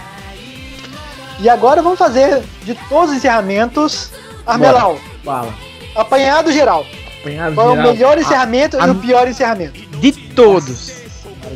[1.41, 4.11] E agora vamos fazer de todos os encerramentos,
[4.47, 5.55] Armelau, Fala.
[5.97, 6.87] apanhado geral.
[7.21, 7.93] Apanhado Qual é o geral.
[7.93, 9.81] melhor encerramento a- e o pior encerramento?
[9.99, 10.93] De todos.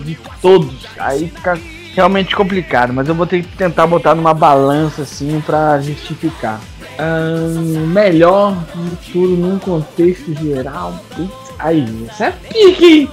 [0.04, 0.86] de todos.
[0.98, 1.58] Aí fica
[1.98, 6.60] realmente complicado, mas eu vou ter que tentar botar numa balança assim pra justificar.
[6.96, 10.94] Ahn, melhor de tudo num contexto geral.
[11.16, 13.10] Putz, aí, isso é pique, hein?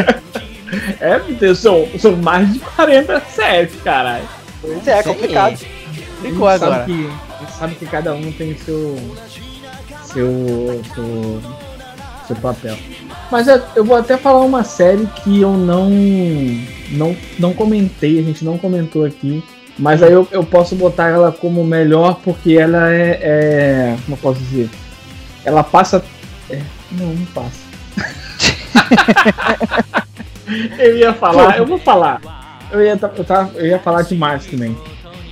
[0.98, 4.24] é, porque são, são mais de 40 séries, caralho.
[4.62, 5.58] Pois é, é complicado.
[6.22, 6.76] Ficou agora.
[6.76, 8.96] Sabe que, a gente sabe que cada um tem seu.
[10.04, 10.82] seu.
[10.94, 11.42] seu,
[12.28, 12.78] seu papel.
[13.30, 15.90] Mas eu, eu vou até falar uma série que eu não,
[16.90, 17.16] não.
[17.38, 19.42] não comentei, a gente não comentou aqui.
[19.78, 23.18] Mas aí eu, eu posso botar ela como melhor porque ela é.
[23.22, 24.70] é como eu posso dizer?
[25.44, 26.04] Ela passa.
[26.48, 26.60] é,
[26.92, 27.64] não, não passa.
[30.78, 32.20] eu ia falar, eu vou falar.
[32.70, 34.76] Eu ia, eu, tava, eu ia falar demais também.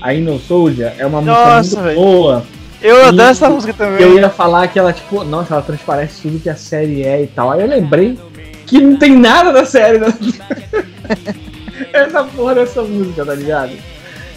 [0.01, 2.01] A No Soldier é uma música Nossa, muito velho.
[2.01, 2.45] boa.
[2.83, 4.03] Eu adoro essa música também.
[4.03, 7.26] Eu ia falar que ela, tipo, nossa, ela transparece tudo que a série é e
[7.26, 7.51] tal.
[7.51, 8.18] Aí eu lembrei
[8.66, 9.99] que não tem nada da série.
[9.99, 10.07] Né?
[11.93, 13.72] Essa porra dessa música, tá ligado?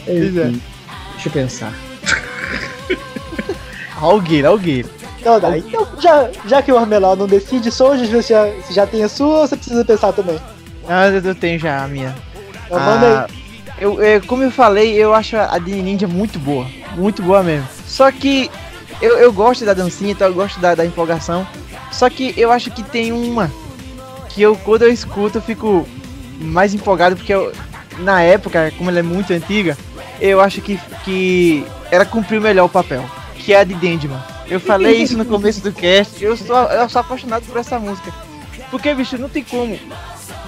[0.08, 0.14] É.
[0.14, 0.62] Enfim,
[1.14, 1.74] deixa eu pensar.
[4.00, 4.86] Alguém, alguém.
[5.20, 9.04] Então, então já, já que o Armelau não decide, Soldier, você já, você já tem
[9.04, 10.40] a sua ou você precisa pensar também?
[10.88, 12.14] Ah, eu tenho já a minha.
[12.68, 13.28] Então manda Ah,
[13.80, 16.68] eu, eu- como eu falei, eu acho a de Ninja muito boa.
[16.96, 17.68] Muito boa mesmo.
[17.88, 18.50] Só que
[19.02, 21.48] eu, eu gosto da dancinha, então eu gosto da, da empolgação.
[21.92, 23.52] Só que eu acho que tem uma
[24.30, 25.88] que eu, quando eu escuto, eu fico.
[26.40, 27.54] mais empolgado porque eu,
[28.00, 29.78] na época, como ela é muito antiga,
[30.20, 33.04] eu acho que, que ela cumpriu melhor o papel,
[33.38, 34.20] que é a de Dendman.
[34.48, 38.14] Eu falei isso no começo do cast, eu sou, eu sou apaixonado por essa música.
[38.70, 39.80] Porque, bicho, não tem como.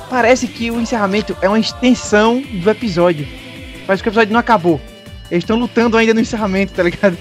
[0.09, 3.27] Parece que o encerramento é uma extensão do episódio.
[3.85, 4.79] Parece que o episódio não acabou.
[5.29, 7.17] Eles estão lutando ainda no encerramento, tá ligado?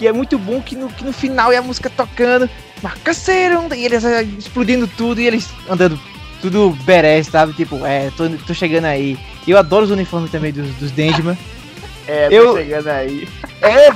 [0.00, 2.48] E é muito bom que no, que no final é a música tocando,
[2.82, 5.98] marcaceiro, e eles eh, explodindo tudo e eles andando
[6.40, 7.52] tudo berés, sabe?
[7.52, 9.18] Tipo, é, tô, tô chegando aí.
[9.46, 11.36] Eu adoro os uniformes também dos, dos Dendman.
[12.10, 13.28] É, tô Eu- chegando aí.
[13.60, 13.90] É,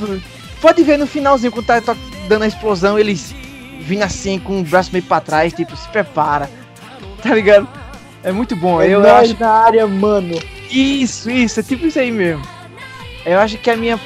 [0.61, 1.97] pode ver no finalzinho, quando tá, tá
[2.29, 3.35] dando a explosão, eles
[3.81, 6.51] vindo assim com o braço meio pra trás, tipo, se prepara.
[7.23, 7.67] Tá ligado?
[8.23, 8.83] É muito bom.
[8.83, 9.41] É eu nós acho.
[9.41, 10.39] na área, mano.
[10.71, 12.43] Isso, isso, é tipo isso aí mesmo.
[13.25, 13.99] Eu acho que a minha.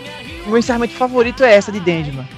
[0.45, 2.29] O meu encerramento favorito é essa de Dendman.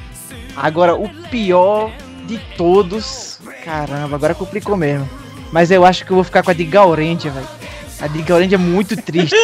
[0.56, 1.90] Agora, o pior
[2.26, 3.40] de todos.
[3.64, 5.08] Caramba, agora complicou mesmo.
[5.52, 7.48] Mas eu acho que eu vou ficar com a de Gaurendia, velho.
[8.00, 9.36] A de Gaurendia é muito triste.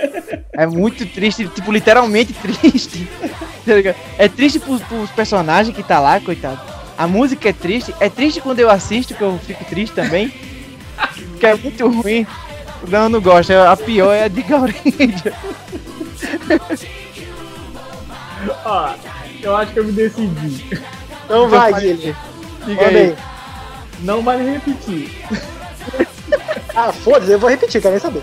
[0.52, 3.08] é muito triste, tipo, literalmente triste.
[3.64, 6.60] Tá é triste pros, pros personagens que tá lá, coitado.
[6.98, 7.94] A música é triste.
[8.00, 10.32] É triste quando eu assisto, que eu fico triste também.
[11.40, 12.26] que é muito ruim.
[12.88, 13.52] Não, não gosto.
[13.52, 15.34] A pior é a de Gaurendia.
[18.64, 18.90] Ó,
[19.42, 20.80] eu acho que eu me decidi.
[21.24, 22.14] Então vai, Guilherme.
[22.66, 22.96] Diga aí.
[22.96, 23.16] aí.
[24.00, 25.10] Não vale repetir.
[26.76, 28.20] Ah, foda-se, eu vou repetir, quero nem saber.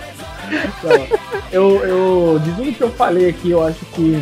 [0.84, 1.07] Não,
[1.53, 4.22] eu, eu, de tudo que eu falei aqui, eu acho que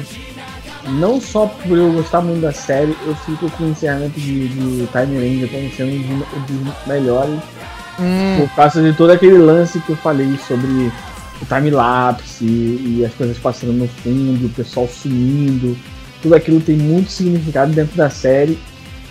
[0.89, 4.85] não só por eu gostar muito da série, eu fico com o encerramento de, de
[4.87, 7.39] Time Ranger como sendo um dos- um dos melhores
[7.99, 10.91] Hum, por causa de todo aquele lance que eu falei sobre
[11.41, 15.77] o time-lapse e as coisas passando no fundo, o pessoal sumindo.
[16.21, 18.59] Tudo aquilo tem muito significado dentro da série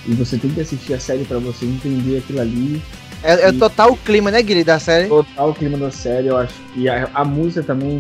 [0.07, 2.83] e você tem que assistir a série pra você entender aquilo ali.
[3.23, 5.09] é, é total o clima, né, Guilherme, da série?
[5.09, 6.55] Total o clima da série, eu acho.
[6.77, 7.99] E a, a música também.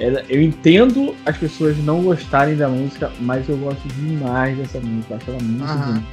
[0.00, 5.14] ela- eu entendo as pessoas não gostarem da música, mas eu gosto demais dessa música.
[5.14, 5.86] Eu acho ela muito Aham.
[5.92, 6.06] bonita.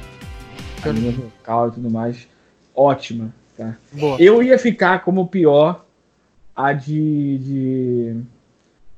[0.84, 2.28] A linha vocal e tudo mais.
[2.74, 3.32] Ótima.
[3.56, 3.74] Tá?
[3.92, 4.20] Boa.
[4.20, 5.85] Eu ia ficar como pior
[6.56, 7.38] a de.
[7.38, 8.16] de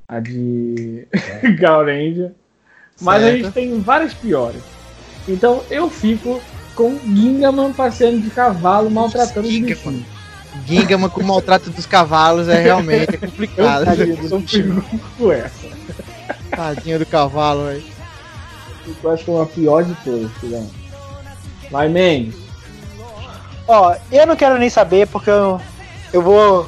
[0.07, 1.07] a de.
[1.59, 2.33] Gaurendia.
[3.01, 3.37] Mas a Certo.
[3.43, 4.61] gente tem várias piores.
[5.27, 6.41] Então eu fico
[6.75, 9.75] com Gingaman passeando de cavalo, maltratando os Gingaman.
[9.75, 10.05] bichinhos.
[10.65, 13.85] Gingaman com o maltrato dos cavalos é realmente complicado.
[13.85, 15.67] Tadinho dos Eu fico com essa.
[16.55, 17.83] Tadinho do cavalo, velho.
[19.03, 20.69] Eu acho que é uma pior de todas, filhão.
[21.69, 22.35] Vai, Mendes.
[23.67, 25.61] Ó, eu não quero nem saber porque eu,
[26.11, 26.67] eu vou.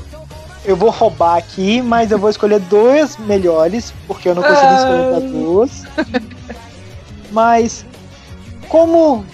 [0.64, 4.76] Eu vou roubar aqui, mas eu vou escolher dois melhores, porque eu não consigo Ah.
[4.76, 5.84] escolher pra duas.
[7.32, 7.86] Mas
[8.70, 9.26] como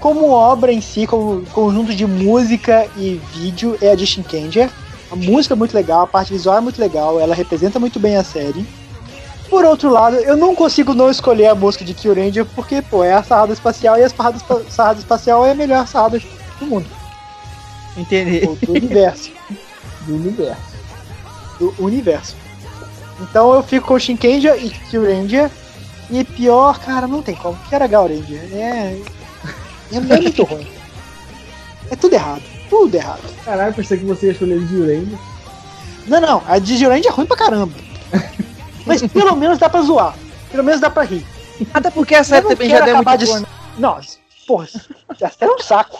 [0.00, 4.70] como obra em si, como conjunto de música e vídeo, é a de Shinkenger.
[5.10, 8.16] A música é muito legal, a parte visual é muito legal, ela representa muito bem
[8.16, 8.64] a série.
[9.50, 13.14] Por outro lado, eu não consigo não escolher a música de Kyuranger porque, pô, é
[13.14, 14.38] a sarrada espacial e a sarrada,
[14.68, 16.20] sarrada espacial é a melhor sarrada
[16.60, 16.86] do mundo,
[17.96, 18.46] Entendi.
[18.46, 19.30] ou do universo.
[20.08, 20.62] Do universo.
[21.58, 22.36] do universo.
[23.20, 25.50] Então eu fico com Shinkenja e Kyuranger.
[26.10, 27.58] E pior, cara, não tem como.
[27.68, 28.48] Que era Gauranger.
[28.52, 28.98] É,
[29.92, 30.66] é, muito ruim.
[31.90, 32.42] É tudo errado.
[32.70, 33.22] Tudo errado.
[33.44, 35.18] Caralho, pensei que você ia escolher de Urenda.
[36.06, 36.42] Não, não.
[36.46, 37.74] A de é ruim pra caramba.
[38.86, 40.14] Mas pelo menos dá pra zoar.
[40.50, 41.26] Pelo menos dá pra rir.
[41.74, 43.26] Até porque a Eu também já deu muito de...
[43.26, 43.46] boa, né?
[43.76, 44.00] Não,
[44.46, 44.68] porra,
[45.18, 45.98] já é um saco.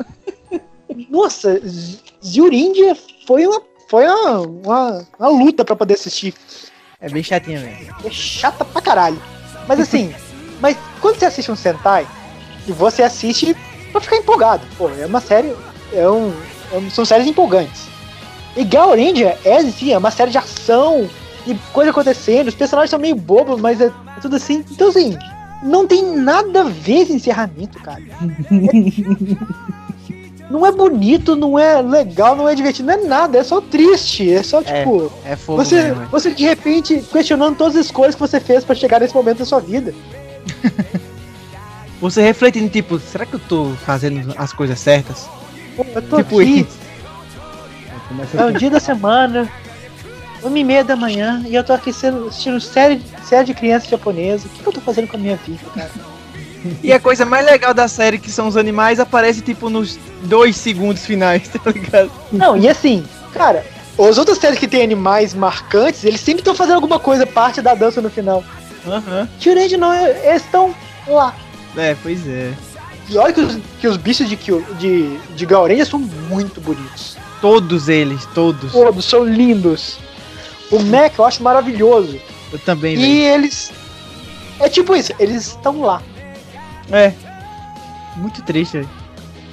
[1.10, 1.60] Nossa,
[2.24, 2.96] Z- Zyuringer
[3.26, 6.34] foi uma, foi uma, uma, uma luta pra poder assistir.
[7.00, 7.94] É bem chatinha mesmo.
[8.04, 9.20] É chata pra caralho.
[9.68, 10.12] Mas assim,
[10.60, 12.06] mas quando você assiste um Sentai,
[12.66, 13.54] e você assiste
[13.92, 14.66] pra ficar empolgado.
[14.78, 15.54] Pô, é uma série.
[15.92, 16.32] É um,
[16.72, 17.82] é um- são séries empolgantes.
[18.56, 21.08] E Gaoranger é, sim, é uma série de ação
[21.46, 22.48] e coisa acontecendo.
[22.48, 24.64] Os personagens são meio bobos, mas é, é tudo assim.
[24.70, 25.18] Então, assim,
[25.62, 28.00] não tem nada a ver esse encerramento, cara.
[28.00, 28.14] É-
[30.54, 34.32] não é bonito, não é legal, não é divertido, não é nada, é só triste.
[34.32, 34.62] É só É.
[34.62, 35.12] tipo.
[35.24, 36.02] É fogo Você, mesmo.
[36.02, 36.06] é.
[36.06, 39.44] você de repente questionando todas as escolhas que você fez pra chegar nesse momento da
[39.44, 39.92] sua vida.
[42.00, 45.26] Você refletindo, tipo, será que eu tô fazendo as coisas certas?
[45.76, 46.78] Pô, Eu tô Tipo aqui, isso.
[48.08, 49.48] Começa é um dia da semana,
[50.42, 53.88] uma e meia da manhã, e eu tô aqui sendo, assistindo série, série de criança
[53.88, 54.46] japonesa.
[54.46, 55.90] O que, que eu tô fazendo com a minha vida, cara?
[56.82, 60.56] E a coisa mais legal da série, que são os animais, aparece, tipo, nos dois
[60.56, 62.10] segundos finais, tá ligado?
[62.32, 63.64] Não, e assim, cara,
[63.98, 67.74] as outras séries que tem animais marcantes, eles sempre estão fazendo alguma coisa, parte da
[67.74, 68.42] dança no final.
[68.86, 69.28] Aham.
[69.38, 70.74] Tirande não, eles estão
[71.06, 71.34] lá.
[71.76, 72.52] É, pois é.
[73.08, 77.16] E olha que os, que os bichos de, de, de Gaorenja são muito bonitos.
[77.40, 78.72] Todos eles, todos.
[78.72, 79.98] Todos são lindos.
[80.70, 82.18] O Mac eu acho maravilhoso.
[82.52, 83.70] Eu também, E eles.
[84.58, 86.02] É tipo isso, eles estão lá.
[86.90, 87.12] É.
[88.16, 88.90] Muito triste, velho.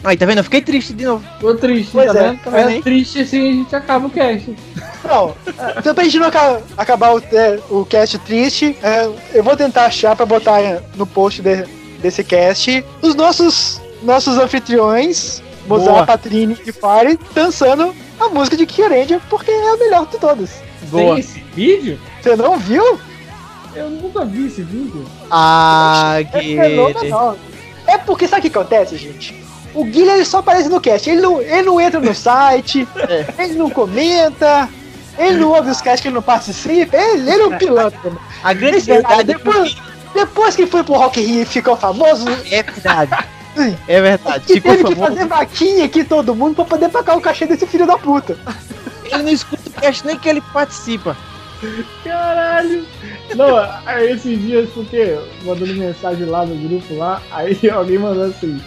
[0.03, 0.39] Aí, tá vendo?
[0.39, 1.23] Eu fiquei triste de novo.
[1.39, 2.39] Tô triste, Pois tá é, vendo?
[2.43, 4.55] tá vendo É triste assim a gente acaba o cast.
[5.07, 5.35] Não,
[5.77, 9.85] então pra gente não aca- acabar o, é, o cast triste, é, eu vou tentar
[9.85, 11.65] achar pra botar é, no post de-
[11.99, 15.41] desse cast os nossos, nossos anfitriões.
[15.67, 20.51] Mozart, Patrine e Fire, dançando a música de Kyorendia, porque é a melhor de todas.
[20.89, 21.13] Boa.
[21.15, 21.99] Tem esse vídeo?
[22.21, 22.99] Você não viu?
[23.75, 25.05] Eu nunca vi esse vídeo.
[25.29, 26.55] Ah, É que.
[26.57, 27.37] fenomenal.
[27.87, 29.41] É porque sabe o que acontece, gente?
[29.73, 32.85] O Guilherme ele só aparece no cast, ele não, ele não entra no site,
[33.39, 34.67] ele não comenta,
[35.17, 38.11] ele não ouve os casts que ele não participa, ele, ele é um pilantra.
[38.43, 39.77] A grande cara, verdade é depois,
[40.13, 43.11] depois que foi pro Rock in Rio e ficou famoso, é verdade.
[43.85, 44.45] É verdade.
[44.45, 47.67] que Ficou teve que fazer vaquinha aqui todo mundo pra poder pagar o cachê desse
[47.67, 48.37] filho da puta.
[49.03, 51.17] Ele não escuta o cast nem que ele participa.
[52.01, 52.85] Caralho!
[53.35, 58.59] Não, aí esses dias, porque mandando mensagem lá no grupo lá, aí alguém mandou assim,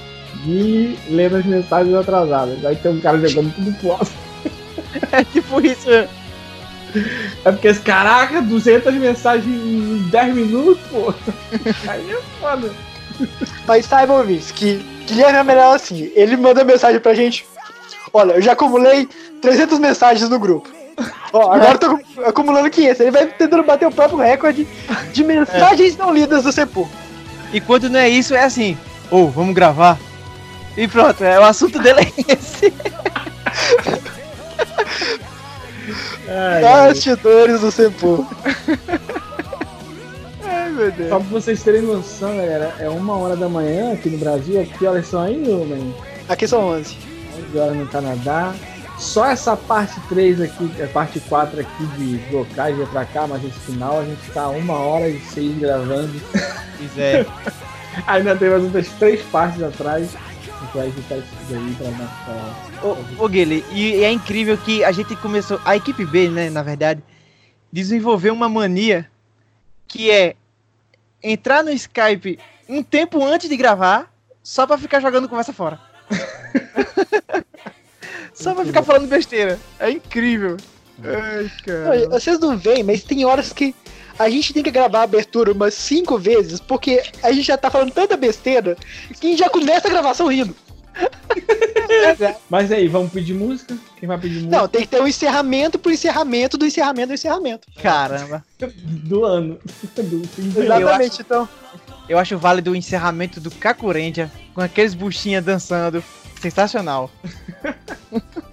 [0.44, 2.64] Gui lendo as mensagens atrasadas.
[2.64, 4.12] Aí tem um cara jogando tudo pro alto.
[5.12, 5.88] É tipo isso.
[5.88, 6.08] mesmo.
[7.44, 11.12] É porque, esse caraca, 200 mensagens em 10 minutos, pô.
[11.88, 12.70] Aí é foda.
[13.66, 16.10] Mas saibam, ouvintes, que Guilherme é melhor assim.
[16.14, 17.46] Ele manda mensagem pra gente.
[18.12, 19.08] Olha, eu já acumulei
[19.42, 20.73] 300 mensagens no grupo.
[21.32, 23.00] Ó, agora eu tô acumulando 500.
[23.00, 24.66] Ele vai tentando bater o próprio recorde
[25.12, 26.88] de mensagens não lidas do Sepul.
[27.52, 28.76] E quando não é isso, é assim.
[29.10, 29.98] Ô, vamos gravar.
[30.76, 32.72] E pronto, é, o assunto dele é esse.
[36.62, 38.26] Bastidores do Sepul.
[40.42, 41.08] Ai, meu Deus.
[41.10, 44.66] Só pra vocês terem noção, galera, é uma hora da manhã aqui no Brasil.
[44.78, 45.94] Que horas são aí, homem?
[46.28, 46.96] Aqui são 11.
[47.50, 48.54] 11 horas no Canadá.
[48.98, 53.58] Só essa parte 3 aqui, a parte 4 aqui de locais pra cá, mas esse
[53.60, 56.20] final a gente tá uma hora e seis gravando.
[56.78, 57.26] Pois é.
[58.06, 60.16] Ainda tem mais outras três partes atrás.
[60.16, 63.16] A gente vai editar isso tudo aí pra nossa.
[63.18, 66.62] Ô, ô Guilherme, e é incrível que a gente começou, a equipe B, né, na
[66.62, 67.02] verdade,
[67.72, 69.08] desenvolveu uma mania
[69.86, 70.36] que é
[71.22, 72.38] entrar no Skype
[72.68, 75.80] um tempo antes de gravar, só pra ficar jogando conversa fora.
[78.34, 79.58] só pra ficar falando besteira.
[79.78, 80.56] É incrível.
[81.02, 81.50] Ai,
[82.02, 83.74] Não, Vocês não veem, mas tem horas que
[84.18, 87.70] a gente tem que gravar a abertura umas 5 vezes, porque a gente já tá
[87.70, 88.76] falando tanta besteira
[89.20, 90.54] que a gente já começa a gravação rindo.
[92.48, 93.76] Mas aí, vamos pedir música?
[93.98, 97.14] Quem vai pedir música Não, tem que ter um encerramento pro encerramento do encerramento do
[97.14, 97.66] encerramento.
[97.82, 98.44] Caramba.
[98.84, 99.58] do ano?
[99.96, 100.66] do fim do ano.
[100.66, 101.48] Exatamente, então.
[102.08, 106.04] Eu acho válido o encerramento do Kakurendia com aqueles buchinhas dançando.
[106.40, 107.10] Sensacional.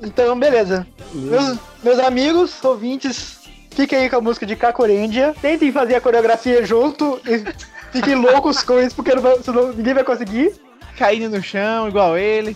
[0.02, 0.88] Então, beleza.
[1.14, 3.40] Meus, meus amigos, ouvintes,
[3.72, 5.36] fiquem aí com a música de Kakorendia.
[5.42, 7.44] Tentem fazer a coreografia junto e
[7.92, 10.54] fiquem loucos com isso, porque não senão ninguém vai conseguir.
[10.98, 12.56] Caindo no chão, igual ele.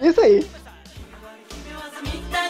[0.00, 0.46] Isso aí.
[2.04, 2.48] 見た